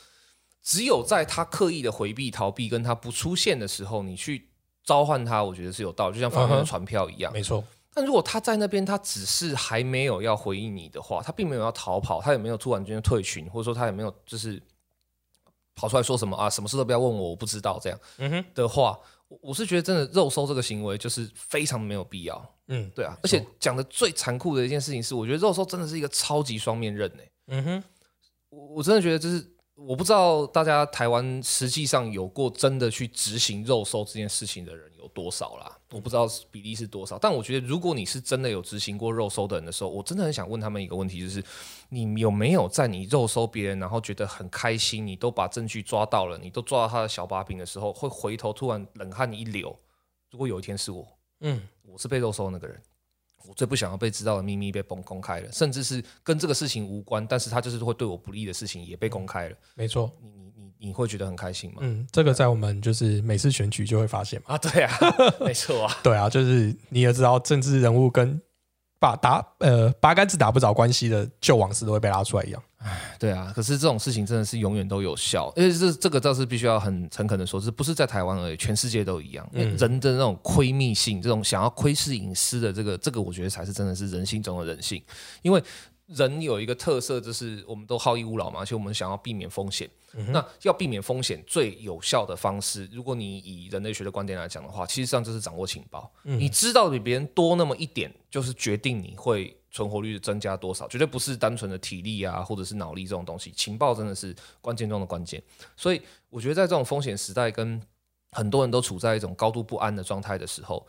[0.61, 4.49] 只有在他刻意的回避、逃避，跟他不出现的时候，你去。
[4.87, 7.63] 召唤他，我觉得是有道理，就像发的传票一样，没错。
[7.91, 14.61] 但如果他在那边，他只是还没有要回应你的话，他并没有要逃跑，他也没有突然间退群，或者说他也没有就是
[15.73, 17.99] 跑出来说什么啊，什么事都不要问我，我不知道这样。
[18.19, 22.55] 嗯哼的话，我我是觉得真的肉收这个行为就是非常没有必要。
[22.67, 23.17] 嗯，对啊。
[23.23, 27.31] 而且讲的最残酷的一件事情是，我觉得肉收真的是一个超级双面刃诶。
[27.47, 27.83] 嗯哼，
[28.49, 29.54] 我我真的觉得就是。
[29.75, 35.77] 我不知道大家台湾实际上有过真的去执行肉收这件事情的人有多少啦？
[35.91, 41.43] 我不知道比例是多少，但我觉得如果你是真的有执行过肉收的人的时候，我真的很想问他们一个问题，就是
[41.89, 49.77] 你有没有在你肉收别人，然后觉得很开心，你都把证据抓到了，你都抓到他的小把柄的时候，会回头突然冷汗一流？
[50.31, 51.05] 如果有一天是我，
[51.41, 52.81] 嗯，我是被肉收那个人。
[53.47, 59.55] 我最不想要被知道的秘密被公公开了，甚至是跟这个事情无关，但是他就是会对我不利的事情也被公开了。
[59.75, 61.77] 没错，你你你你会觉得很开心吗？
[61.81, 64.55] 嗯，这个在我们就是每次选举就会发现嘛。
[64.55, 64.97] 啊，对啊，
[65.45, 68.41] 没错啊， 对啊，就是你也知道政治人物跟。
[68.99, 79.47] 把打呃八竿子打不着关系的旧往事都会被拉出来一样，唉，对啊，可是这种事情真的是永远都有效，因为这这个倒是必须要很诚恳的说，是不是在台湾而已，全世界都一样。
[79.53, 85.03] 人的那种窥密性，这种想要窥视隐私的这个这个，我觉得才是真的是人性中的人性，
[85.41, 85.63] 因为。
[86.07, 89.89] 人有一个特色，就是我们都好逸恶劳嘛，而且我们想要避免风险。
[90.29, 96.09] 那要避免风险最有效的方式，如果你以人类学的观点来讲的话，其实上就是掌握情报。
[96.23, 103.51] 你知道比别人多那么一点，就是决定你会存活率增加多少，绝对不是单纯的体力啊，或者是脑力这种东西。
[103.51, 105.43] 情报真的是关键中的关键。
[105.75, 107.81] 所以我觉得在这种风险时代，跟
[108.31, 110.87] 很多人都处在一种高度不安的状态的时候。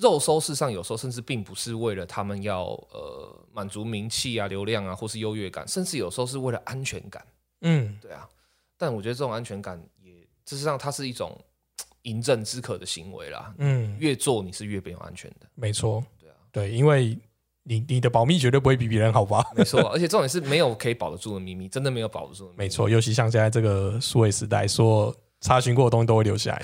[0.00, 7.24] 肉收事实上有时候甚至并不是为了他们要呃满足名气啊、流量啊，或是优越感，甚至有时候是为了安全感。
[7.62, 8.28] 嗯，对啊。
[8.76, 10.12] 但我觉得这种安全感也
[10.46, 11.36] 事实上它是一种
[12.02, 13.52] 饮鸩止渴的行为啦。
[13.58, 15.46] 嗯，越做你是越没有安全的。
[15.54, 16.04] 没错。
[16.18, 17.18] 对啊，对，因为
[17.64, 19.44] 你你的保密绝对不会比别人好吧？
[19.56, 22.58] 没错，而且重点是没有可以保得住的秘密，真的没有保得住的秘密。
[22.58, 25.14] 没错，尤其像现在这个数位时代，说。
[25.40, 26.62] 查询过的东西都会留下来。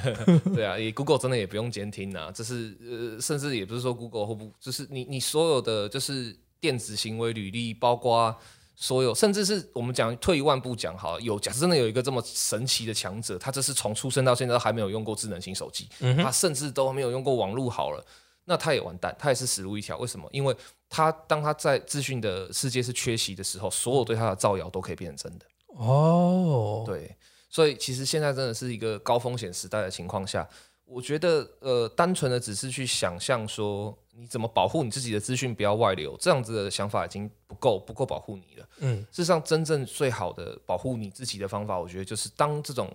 [0.54, 8.34] 对啊，也 Google 真的也不用监听啊，这是呃，甚至也不是说 Google 或不，就是你你所有的就是电子行为履历，包括
[8.74, 18.04] 所有，甚至是我们讲退一万步讲好，有假设真的有一个这么神奇的强者，他这是从出生到现在都还没有用过智能型手机，他甚至都没有用过网络好了，
[18.46, 19.98] 那他也完蛋，他也是死路一条。
[19.98, 20.26] 为什么？
[20.32, 20.56] 因为
[20.88, 25.46] 他当他在资讯的世界是缺席的时候，所有对他的造谣都可以变成真的。
[25.76, 27.14] 哦，对。
[27.54, 30.44] 所以其实现在真的是一个高风险时代的情况下，
[30.84, 38.68] 我觉得呃，单纯的只是去想象说你怎么保护你自己的资讯不要外流，这样子的想法已经不够不够保护你了。
[38.78, 42.92] 嗯，事实上真正最好的保护你自己的方法，我觉得就是当这种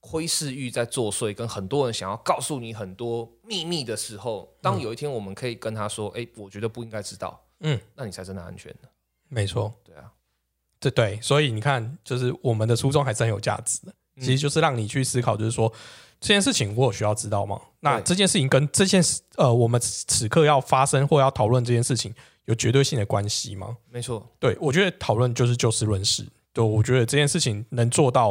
[0.00, 8.88] 窥视欲在作祟，跟很多人想要告诉你很多秘密的时候，当有一天我们可以跟他说：“哎，我觉得不应该知道。”嗯，那你才真的安全的。
[9.28, 10.10] 没错，对啊。
[10.80, 13.92] 对对，所以你看，就是我们的初衷还是很有价值的。
[14.20, 15.72] 其实就是让你去思考，就是说
[16.20, 17.60] 这件事情我有需要知道吗？
[17.80, 22.14] 那这件事情跟这件事呃，我们此刻要发生或要讨论这件事情
[22.46, 23.76] 有绝对性的关系吗？
[23.90, 26.26] 没错，对我觉得讨论就是就事论事。
[26.52, 28.30] 就我觉得这件事情能做到，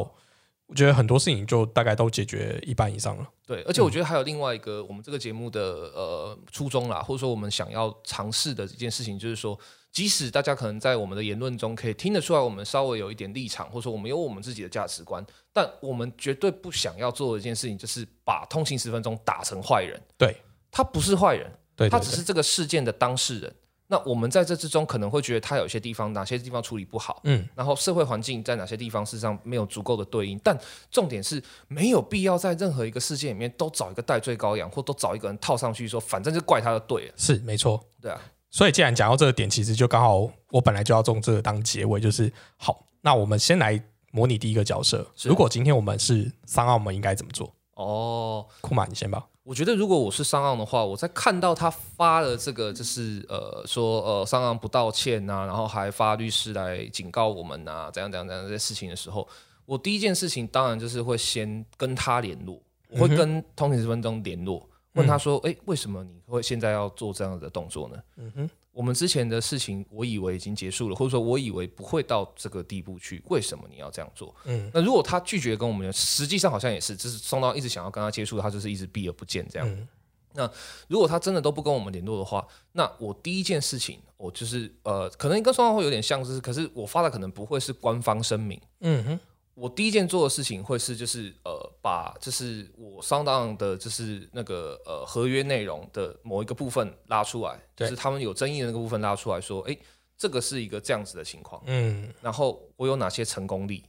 [0.66, 3.28] 我觉得很多事情就大概都解决一半以上了。
[3.46, 5.62] 对，而且我觉得还有另外一个我们这个节目的
[5.96, 9.58] 呃初衷啦，或者说我们想要尝试的一件事情，就是说。
[9.98, 20.00] 即使大家可能在我们的言论中可以听得出来，我们稍微有一点立场，或者说我们有我们自己的价值观，但我们绝对不想要做的一件事情，就是把通勤十分钟打成坏人。
[20.16, 23.52] 对，他不是坏人，对，他只是这个事件的当事人。
[23.88, 30.56] 那我们在这之中可能会觉得他有些地方哪些地方处理不好，嗯，然后社会环境在哪些地方事实上没有足够的对应，但
[30.92, 37.14] 重点是没有必要在任何一个事件里面都找一个戴罪羔羊，或都找一个人套上去说，反正就怪他的对了。
[37.18, 38.22] 是没错，对啊。
[38.50, 42.86] 所以，既然讲到这个点，其实就刚好我本来就要用这个当结尾，就是好。
[43.02, 43.82] 那我们先来
[44.12, 47.54] 模拟第一个角色，如果今天我们是商澳，我们应该怎么做？
[47.76, 49.28] 哦，库玛，你先吧。
[49.44, 59.26] 我觉得如果我是商岸的话，我在看到他发了这个，就是呃说呃商岸不道歉呐，然后还发律师来警告我们呐，怎样怎样怎样这些事情的时候，
[59.66, 67.96] 我第一件事情当然就是会先跟他联络，我会跟通勤十分钟联络，问他说，哎，为什么你会现在要做这样的动作呢？
[68.18, 68.50] 嗯哼。
[68.74, 74.36] 我们之前的事情，我以为已经结束了，或者说我以为不会到这个地步去，为什么你要这样做？
[74.46, 79.88] 嗯，那如果他拒绝跟我们，实际上好像也是，就是双刀一直想要跟他接触，他就是一直避而不见这样。
[80.34, 80.48] 那
[80.88, 88.62] 如果他真的都不跟我们联络的话，那我第一件事情，我就是呃，可能跟双方会有点像，是可是我发的可能不会是官方声明。
[88.82, 89.20] 嗯哼。
[89.60, 99.76] 我第一件做的事情会是，就是呃，把就是我上当的，就是那个呃合约内容的某一个部分拉出来，就是他们有争议的那个部分拉出来说，哎，
[100.16, 103.84] 这个是一个这样子的情况，嗯，然后我有哪些成功例，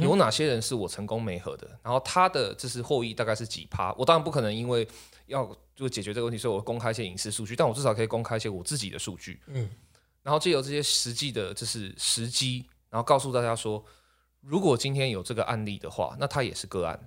[0.00, 4.88] 有哪些人是我成功没合的，然后他的就是获益大概是几趴，我当然不可能因为
[5.26, 9.68] 要就解决这个问题，所以我公开一些隐私数据，但我至少可以公开一些我自己的数据，嗯，
[10.22, 13.84] 然后借由这些实际的，就是时机，然后告诉大家说。
[14.42, 16.98] 如果今天有这个案例的话，那它也是个案，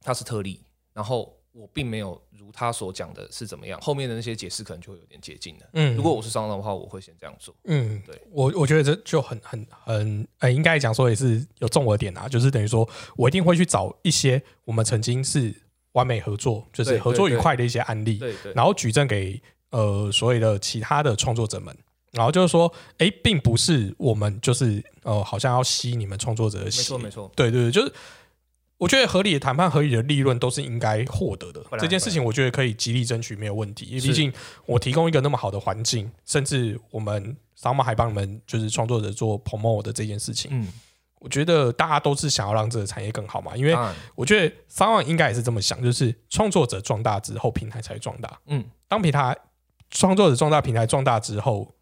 [0.00, 0.60] 它是特例。
[0.92, 5.66] 然后我并没有如他所讲的是怎么样，后面的那些解释可能就会有点接近了。
[5.72, 7.54] 嗯，如果我是商人的话，我会先这样做。
[7.64, 15.54] 嗯，对我我觉得这就很很很呃，应该讲说也是有中我点啊，就是等于说我一定会去找一些我们曾经是
[15.92, 19.40] 完美合作，就是合作愉快的一些案例，对对，然后举证给
[19.70, 21.74] 呃所有的其他的创作者们。
[22.12, 27.92] 然后就是说，哎，并不是我们就是呃，好像要吸你们创作者的血，没错没错，对对对，就是
[28.76, 31.64] 我觉得合理的谈判、合理的利润都是应该获得的。
[31.78, 33.86] 这件事情我觉得可以极力争取，没有问题。
[33.86, 34.30] 因为毕竟
[34.66, 40.68] 我提供一个那么好的环境，甚至我们扫码还帮你们就是创作者做 promo 的这件事情，嗯，
[41.18, 43.56] 我觉得大家都是想要让这个产业更好嘛。
[43.56, 43.74] 因为
[44.14, 48.38] 我觉得三万应该也是这么想，就是创作者壮大之后，平台才壮大。
[48.48, 49.34] 嗯，当平台
[49.88, 51.72] 创作者壮大，平台壮大之后。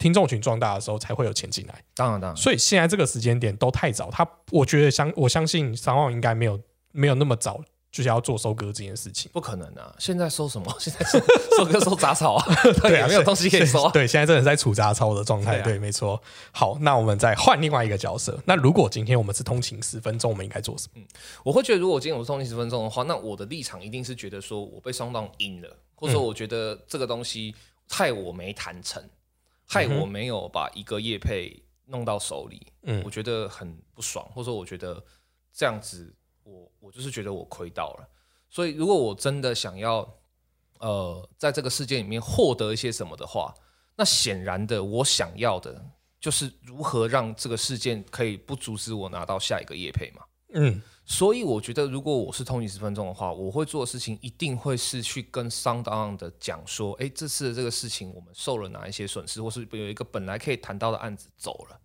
[0.00, 1.84] 听众群壮大的时候，才会有钱进来。
[1.94, 2.36] 当然，当然。
[2.36, 4.10] 所以现在这个时间点都太早。
[4.10, 6.58] 他，我觉得相我相信三旺应该没有
[6.90, 9.30] 没有那么早就是要做收割这件事情。
[9.34, 9.94] 不可能啊！
[9.98, 10.74] 现在收什么？
[10.80, 11.18] 现在收
[11.56, 12.46] 收割收杂草 啊？
[12.80, 13.90] 对啊，没有东西可以收。
[13.90, 15.60] 对，现在真的在除杂草的状态。
[15.60, 16.18] 对，没错。
[16.52, 18.40] 好，那我们再换另外一个角色。
[18.46, 21.02] 那如果今天我们是通勤十分钟，我们应该做什么？
[21.02, 21.04] 嗯，
[21.42, 27.54] 我会觉得，如果今天我是通勤十分钟的话，那我的立场一定是觉得说我被双档赢了，或者说我觉得这个东西
[27.88, 29.02] 害我没谈成。
[29.70, 35.02] 害我没有把一个叶配弄到手里，嗯，我觉得很不爽，或者说我觉得
[35.52, 38.08] 这样子，我我就是觉得我亏到了。
[38.48, 40.06] 所以如果我真的想要，
[40.80, 43.54] 呃，在这个世界里面获得一些什么的话，
[43.96, 45.80] 那显然的，我想要的
[46.18, 50.82] 就是如何让这个事件可以不阻止我拿到下一个叶配嘛，嗯。
[51.10, 61.76] 所以我觉得，如果我是通勤十分钟的话，我会做的事情一定会是去跟商当的讲说，哎，这次的这个事情我们受了哪一些损失，或是有一个本来可以谈到的案子走了，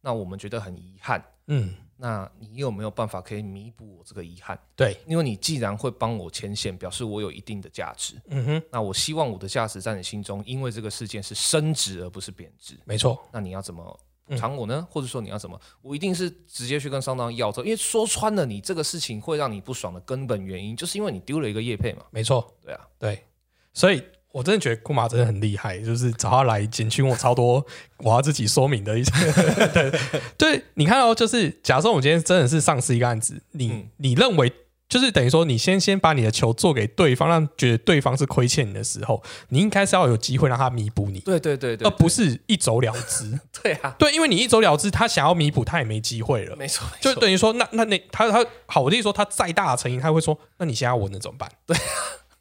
[0.00, 1.20] 那我们觉得很遗憾。
[1.48, 4.56] 嗯，那你有没有办法可以弥补我这个遗憾？
[4.76, 8.14] 对，因为你既然会帮我牵线，表示我有一定的价值。
[8.28, 12.78] 嗯哼，那我希望我的价值在你心中，因为这个事件是升值而不是贬值。
[12.84, 14.00] 没错，那你要怎么？
[14.36, 22.02] 偿我呢，或者说你要什么，我一定是直接去跟商当要走，因为说穿了，你这个事情会让你不爽的根本原因，就是因为你丢了一个叶配嘛。
[22.10, 23.24] 没错，对啊，对，
[23.72, 27.64] 所以我真的觉得库马真的很厉害，就是找他来减轻我超多
[27.98, 29.12] 我要自己说明的一些。
[29.72, 30.00] 对，
[30.36, 34.52] 对你看哦，就是假设我今天真的是上市一个案子，你你认为？
[34.90, 41.20] 就是等于说，你先先把你的球做给对方，让觉得对方是亏欠你的时候，你应该是要有机会让他弥补你。
[41.20, 43.38] 对对对对，而不是一走了之。
[43.62, 46.56] 对啊，对，因为你一走了之，他想要弥补，他也没机会了。
[46.56, 51.48] 没错，就等于说，那那那他他好，我跟你说，他再大的诚意，他会说，那你现在我能怎么办？
[51.64, 51.76] 对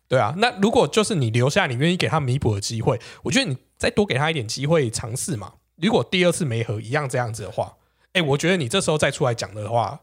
[0.07, 5.53] 对啊，那如果就是你留下，你愿意给他弥补的机会，我觉得你再多给他一点机会尝试嘛。
[5.75, 7.75] 如果第二次没合一样这样子的话，
[8.13, 9.99] 哎，我觉得你这时候再出来讲的话。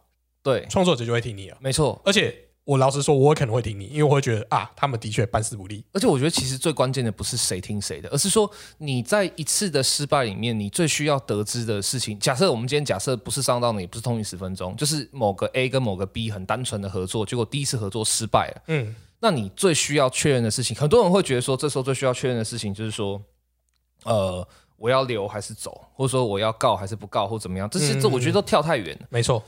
[0.46, 2.00] 对，创作者就会听你了，没错。
[2.04, 2.32] 而且
[2.62, 5.84] 我老实说，我可能会听你，因为我会觉得啊，他们的确办事不力。
[5.92, 12.16] 而且我觉得，其实最关键的不是谁听谁的，而是说你在一次的失败里面，你最需要得知的事情。
[12.20, 18.62] 假设我们今天假设不是上当的，也不是通讯十分钟，就是某个 A 跟某个 B 很单纯的合作，结果第一次合作失败了。
[18.68, 23.20] 嗯，那你最需要确认的事情，很多人会觉得说，这时候最需要确认的事情就是说，
[24.04, 27.68] 呃，我要留还是走，或者说我要告还是不告，或怎么样？
[27.68, 29.06] 这些这我觉得都跳太远了。
[29.10, 29.42] 没错。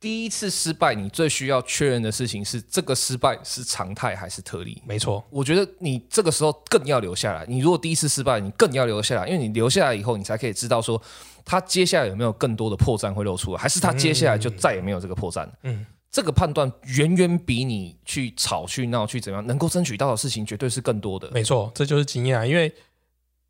[0.00, 4.80] 第一次失败，你最需要确认的事情是这个失败是常态还是特例？
[4.86, 7.44] 没错，我觉得你这个时候更要留下来。
[7.48, 11.00] 你如果第一次失败，你更要留下来，因为你留下来以后，你才可以知道说
[11.44, 15.48] 他接下来有没有更多的破绽会露出来，还是他接下来就再也没有这个破绽。
[15.64, 21.28] 嗯，这个判断远远比你去吵去闹去怎样能够争取到的事情绝对是更多的。
[21.32, 22.72] 没错，这就是经验啊，因为。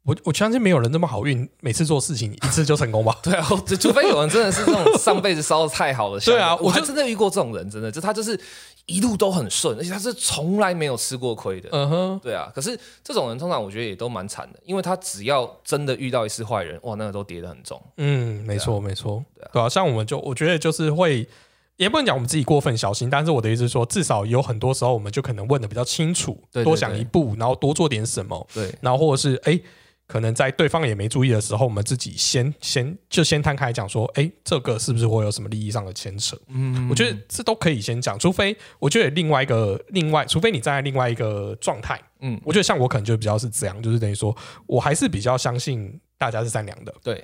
[0.08, 3.14] 我我相信没有人这么好运，每次做事情一次就成功吧？
[3.22, 3.46] 对啊，
[3.78, 6.18] 除非有人真的是这种上辈子烧的太好了。
[6.20, 8.40] 对啊，我就真的遇过这种人，真的就他就是
[8.86, 11.68] 一路都很顺，而且他是从来没有吃过亏的。
[11.72, 12.50] 嗯哼，对啊。
[12.54, 17.78] 可是这种人通常我觉得也都蛮惨的，因为他只要真的遇到一次坏人，哇，那个都跌得很重。
[17.98, 19.22] 嗯，没错，没错。
[19.52, 21.28] 对啊，像我们就我觉得就是会，
[21.76, 28.46] 也不能讲我们自己过分小心，但是我的意思是说，至少有很多时候我们就可能问的比较清楚，多想一步，然后多做点什么。
[28.54, 29.60] 对，然后或者是哎。
[30.08, 36.34] 可能在对方也没注意的时候，我们自己先先就先摊开讲说，哎，这个是不是会有什么利益上的牵扯？
[36.48, 44.34] 嗯，我觉得这都可以先讲，除非我觉得另外一个另外，除非你站在另外一个状态，嗯，我觉得像我可能就比较是这样，就是等于说
[44.66, 47.22] 我还是比较相信大家是善良的，对，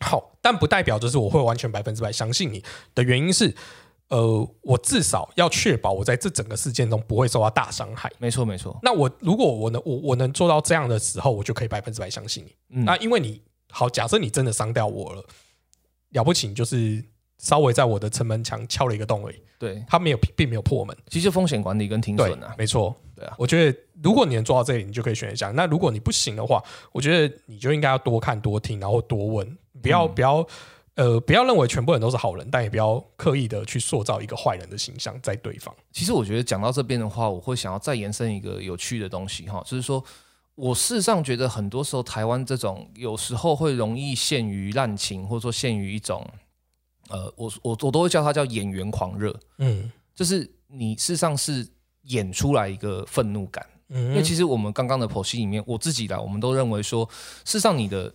[0.00, 2.62] 好，但不代表就是我会完全百分之百相信你
[2.94, 3.52] 的原因是。
[4.12, 8.12] 呃，我至少要确保我在这整个事件中不会受到大伤害。
[8.18, 8.78] 没错，没错。
[8.82, 12.84] 那我如果我能我我能做到这样的时候，我就可以百分之百相信你。
[12.84, 13.40] 那因为你
[13.70, 15.24] 好，假设你真的伤掉我了，
[16.10, 17.02] 了不起就是
[17.38, 19.36] 稍微在我的城门墙敲了一个洞而已。
[19.58, 20.94] 对，他没有并没有破门。
[21.08, 22.94] 其实风险管理跟停损啊，没错。
[23.16, 25.50] 对啊，我觉得如果你能做到这里，你就可以选一下。
[25.52, 30.46] 那如果你不行的话，我觉得你就应该要多看多听，然后多问，不要不要。
[30.94, 35.74] 呃，不要认为全部人都是好人，但也不要刻意的去塑造一个坏人的形象在对方。
[35.90, 40.04] 其实我觉得讲到这边的话，我会想要再延伸一个有趣的东西哈，就是说
[40.54, 46.22] 我事实上觉得很多时候台湾这种有时候会容易陷于滥情，或者说陷于一种
[47.08, 51.66] 呃，我我我都会叫它叫演员狂热，嗯，就是你事实上是
[52.02, 57.08] 演出来一个愤怒感，嗯，因为其实我们刚刚的剖析里面，我自己来，我们都认为说，
[57.46, 58.12] 事实上你的。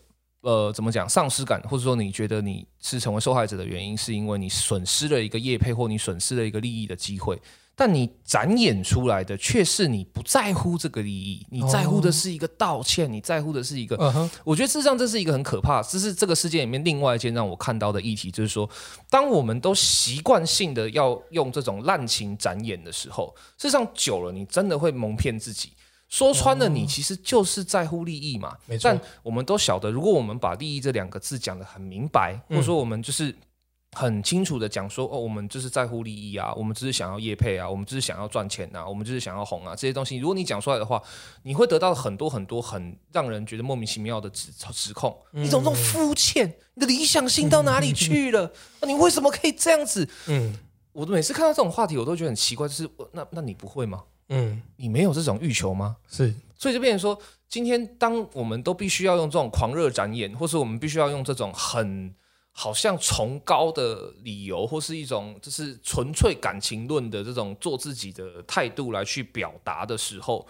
[0.47, 1.09] 呃，怎么讲？
[1.09, 7.37] 丧失感，或者说你觉得你是成为受害者的原因，是因为你损失了一个业配，或你损失了一个利益的机会。
[7.75, 13.97] 但你展演出来的却是你不在乎这个利益，你在乎的是一个道歉，你在乎的是一个。
[14.45, 18.67] 我觉得事实上这是一个很可怕，这是这个世界里面另外一件让我看到的议题，就是说，
[19.09, 25.73] 当我们都习惯性的要用这种滥情展演的时候，事实上久了，你真的会蒙骗自己。
[26.07, 28.57] 说穿了，你其实就是在乎利益嘛。
[28.65, 28.89] 没错。
[28.89, 33.35] 但我们都晓得，如果我们把利益这两个字讲得很明白，或者说我们就是
[33.93, 41.01] 很清楚的讲说，哦，我们就是在乎利益啊，我们只是想要业配啊，我们只是想要赚钱啊，我们就是想要红啊，这些东西，如果你讲出来的话，
[41.43, 45.17] 你会得到很多很多很让人觉得莫名其妙的指指控。
[45.31, 46.55] 你怎么这么肤浅？
[46.75, 48.51] 你的理想性到哪里去了？
[48.87, 50.07] 你为什么可以这样子？
[50.27, 50.53] 嗯，
[50.93, 54.03] 我每次看到这种话题，我都觉得很奇怪，就是那那你不会吗？
[54.29, 55.95] 嗯，你没有这种欲求吗？
[56.09, 57.17] 是，所以就变成说，
[57.47, 62.13] 今天当我们都必须要用这种狂热展演，或是我们必须要用这种很
[62.51, 70.45] 好像崇高的理由，或是一种就是纯粹感情论的这种做自己的态度来去表达的时候，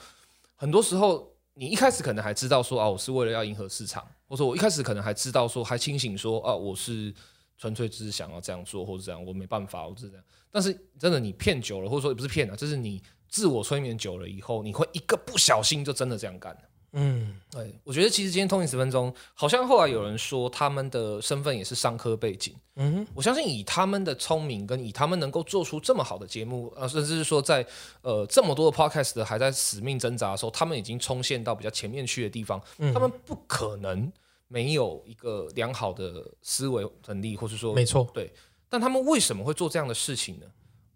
[0.55, 7.13] 很多时候你一开始可能还知道说啊，我是为了要迎合市场，或者我一开始可能还知道说还清醒说啊，我是
[7.59, 10.23] 纯粹只是想要这样做或者这样，我没办法，我是这样。
[10.49, 12.99] 但是真的你骗久了，或者说也不是骗啊，就是你。
[13.29, 16.61] 自我催眠久了以后，你会一个不小心就真的这样干了。
[16.93, 22.55] 嗯，对，我觉得其实今天通勤十分钟，好像后来有人说他们的身份也是商科背景。
[22.75, 27.63] 嗯哼，我相信以他们的聪明跟以他们能够做出这么好的节目，呃，甚至是说在
[28.01, 32.59] 呃这么多的 podcast 的还在死命挣扎的时候，他们已经冲线到比较前面去的地方，
[32.93, 34.11] 他们不可能
[34.47, 38.31] 没有一个良好的思维能力，或是说没错，对。
[38.69, 40.45] 但他们为什么会做这样的事情呢？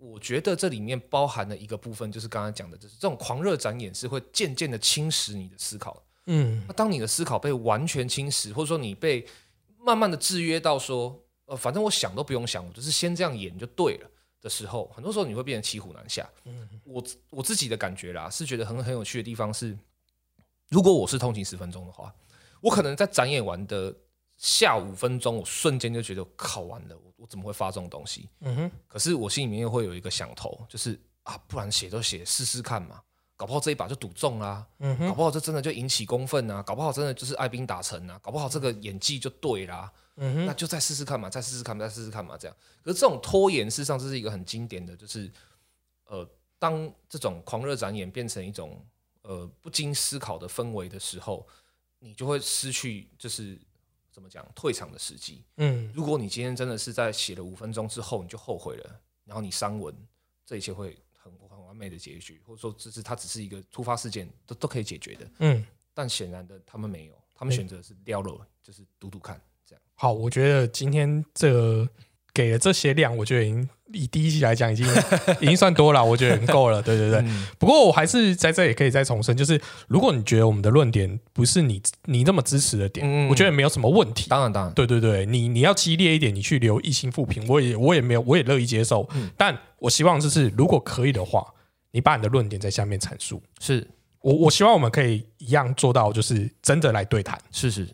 [0.04, 6.04] 我觉得这里面包含的一个部分，就是刚刚讲的，就是这种狂热展演是会渐渐的侵蚀你的思考。
[6.26, 9.24] 嗯，那当你的思考被完全侵蚀，或者说你被
[9.78, 14.10] 慢慢的制约到说，呃，反正我想都不用想，我就是先这样演就对了
[14.42, 16.28] 的时候，很多时候你会变得骑虎难下。
[16.46, 19.78] 嗯，我我自己的感觉啦，是觉得很很有趣的地方是，
[20.70, 22.12] 如果我是通勤十分钟的话，
[22.60, 23.96] 我可能在展演完的。
[24.44, 28.28] 下五分钟，我瞬间就觉得考完了，我我怎么会发这种东西？
[28.40, 28.72] 嗯哼。
[28.88, 33.00] 可是我心里面又会有一个想头，就是啊，不然写都写，试试看嘛，
[33.38, 34.66] 搞不好这一把就赌中啦。
[34.80, 35.08] 嗯哼。
[35.10, 39.94] 搞不好这真的就引起公愤啊，搞不好真的就是爱兵打成啊，搞不好这个演技就对啦。
[40.16, 40.46] 嗯哼。
[40.48, 42.58] 那就再试试看嘛，再试试看，再试试看嘛，这样。
[42.84, 45.32] 可是这种拖延，事实上这是一个很经典的，就是
[46.06, 46.28] 呃，
[46.58, 48.84] 当这种狂热展演变成一种
[49.22, 51.48] 呃不经思考的氛围的时候，
[52.00, 53.62] 你就会失去就是。
[54.12, 55.44] 怎么讲退场的时机。
[55.58, 59.96] 嗯，如果你今天真的是在写了五分钟之后你就后悔了，然后你删文，
[60.46, 65.32] 这一切会很很完美的结局，或者说这是它只是一个突发事件，都都可以解决的。
[65.40, 69.82] 嗯，但显然的他们没有，他们选择是掉了，就是赌赌看这样。
[69.96, 71.88] 好，我觉得今天这。
[72.34, 74.86] 给了这些量，我觉得已经以第一季来讲，已经
[75.42, 76.80] 已经算多了，我觉得很够了。
[76.84, 77.24] 对对对。
[77.60, 84.30] 不过我还是在这里可以再重申，就是如果你觉得我们的论点不是你你这么支持的点，我觉得没有什么问题。
[84.30, 84.74] 当然当然。
[84.74, 89.08] 对对对，你你要激烈一点，你去留一星复评，我也我也没有，我也乐意接受。
[89.36, 91.46] 但我希望就是如果可以的话，
[91.92, 93.44] 你把你的论点在下面阐述。
[93.60, 93.86] 是
[94.22, 97.38] 我我希望我们可以一样做到，就是真的来对谈。
[97.52, 97.86] 是是，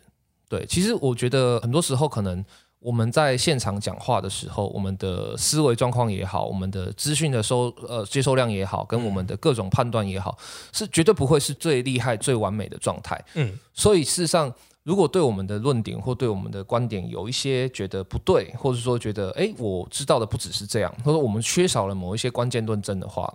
[0.48, 0.64] 对。
[0.66, 2.44] 其实我觉得很多时候可能。
[2.80, 10.38] 我们在现场讲话的时候，我们的思维状况也好，我们的资讯的收呃接收量也好，跟我们的各种判断也好，
[10.72, 13.20] 是绝对不会是最厉害、最完美的状态。
[13.34, 14.54] 嗯，所以事实上，
[14.84, 23.34] 如果对我们的论点或对我们的观点有一些觉得不对，或者说觉得哎，我知道的不只是这样，或者我们缺少了某一些关键论证的话，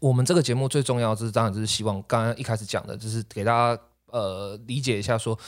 [0.00, 5.38] 我们这个节目最重要就是当然就是希望刚刚一开始讲的，就是给大家呃理解一下说。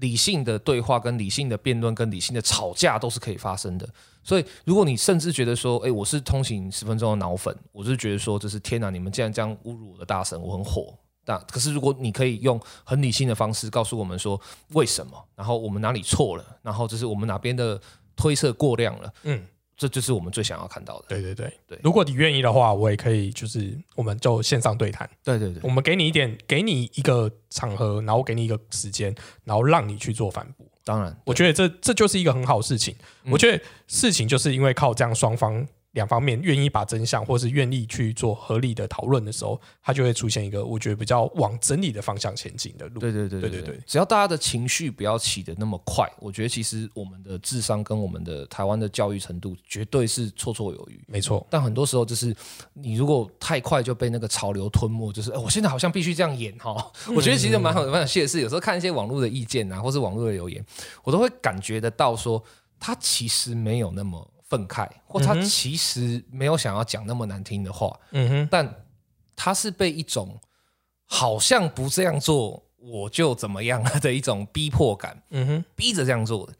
[0.00, 3.88] 理性的对话、跟理性的辩论、跟理性的吵架都是可以发生的。
[4.22, 8.90] 所以，如果你甚至觉得说，哎，我是通行十分钟的脑粉，我是觉得说，这是天哪！
[8.90, 10.96] 你们竟然这样侮辱我的大神，我很火。
[11.24, 14.40] 但可是，如果你可以用很理性的方式告诉我们说
[14.72, 17.80] 为什么，然后我们哪里错了，然后就是我们哪边的
[18.16, 19.42] 推测过量了，嗯。
[19.76, 21.06] 这就是我们最想要看到的。
[21.08, 25.08] 对对对对，如果你愿意的话，我也可以，就是我们就线上对谈。
[25.24, 29.14] 对对对，我们给你一点，给你一个场合，然后给你一个时间，
[29.44, 30.66] 然后让你去做反驳。
[30.84, 32.94] 当然，我觉得这这就是一个很好事情。
[33.30, 35.66] 我觉得事情就是因为靠这样双方。
[35.92, 42.98] 两方面愿意把真相，或是愿意去做合理的讨论的时候，它就会出现一个我觉得比较往真理的方向前进的路。
[42.98, 50.98] 对对对对对对，只要大家的情绪不要起得那么快，我觉得其实我们的智商跟我们的台湾的教育程度绝对是绰绰有余。
[51.06, 52.34] 没错，但很多时候就是
[52.72, 56.74] 你如果太快就被那个潮流吞没，就是我现在好像必须这样演哈。
[57.14, 60.64] 我觉得其实蛮好蛮有趣的是，有时候看一些网络的意见啊，或是网络的留言，
[61.04, 62.42] 我都会感觉得到说，
[62.80, 64.26] 他其实没有那么。
[64.52, 68.84] 愤慨，或他其实没有想要讲那么难听的话，嗯哼，但
[69.34, 70.38] 他是被一种
[71.06, 76.52] 好像不这样做我就怎么样的一种逼迫感，嗯哼，逼着这样做的。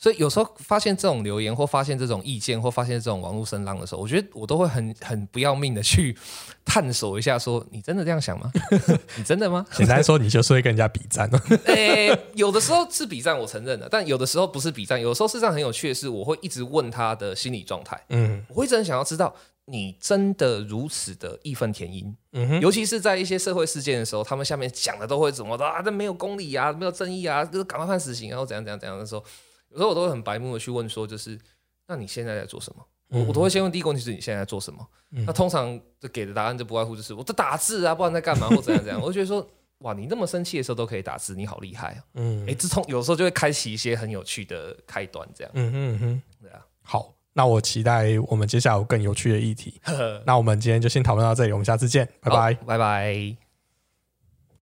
[0.00, 6.16] 所以有时候发现这种留言，或发现这种意见，或发现这种网络声浪的时候，我觉得我都会很很不要命的去
[6.64, 8.48] 探索一下，说你真的这样想吗？
[9.18, 9.66] 你真的吗？
[9.74, 11.28] 简单说，你就是会跟人家比战。
[11.66, 15.00] 诶，有的时候是比战，我承认的，但有的时候不是比战。
[15.00, 18.00] 有的时候事实上很有趣的是，我会一直问他的心理状态。
[18.10, 19.34] 嗯，我会一直很想要知道，
[19.64, 22.14] 你真的如此的义愤填膺？
[22.34, 25.82] 嗯哼，尤其是在一些社会事件的时候，他们下面讲的都会怎么的啊？
[25.82, 29.24] 这没有公理啊，没有正义啊，就是赶快判死刑，然后怎样怎样怎样的时候。
[29.70, 31.38] 有时候我都会很白目的去问说，就是
[31.86, 32.84] 那你现在在做什么？
[33.10, 34.86] 我我都会先问第一个问题是你现在在做什么？
[35.26, 39.00] 那通常就给的答案就不外乎就是我在打字啊，不然在干嘛或怎样怎样。
[39.02, 39.48] 我就觉得说，
[39.78, 42.04] 哇，你那么生气的时候都可以打字，你好厉害啊！
[42.14, 45.50] 嗯，哎，自从有时候就会开启一些很有趣的开端，这样。
[45.54, 46.60] 嗯嗯哼，对啊。
[46.82, 49.80] 好，那我期待我们接下来有更有趣的议题。
[50.26, 53.47] 那我们今天就先讨论到这里，我们下次见，拜拜，拜拜。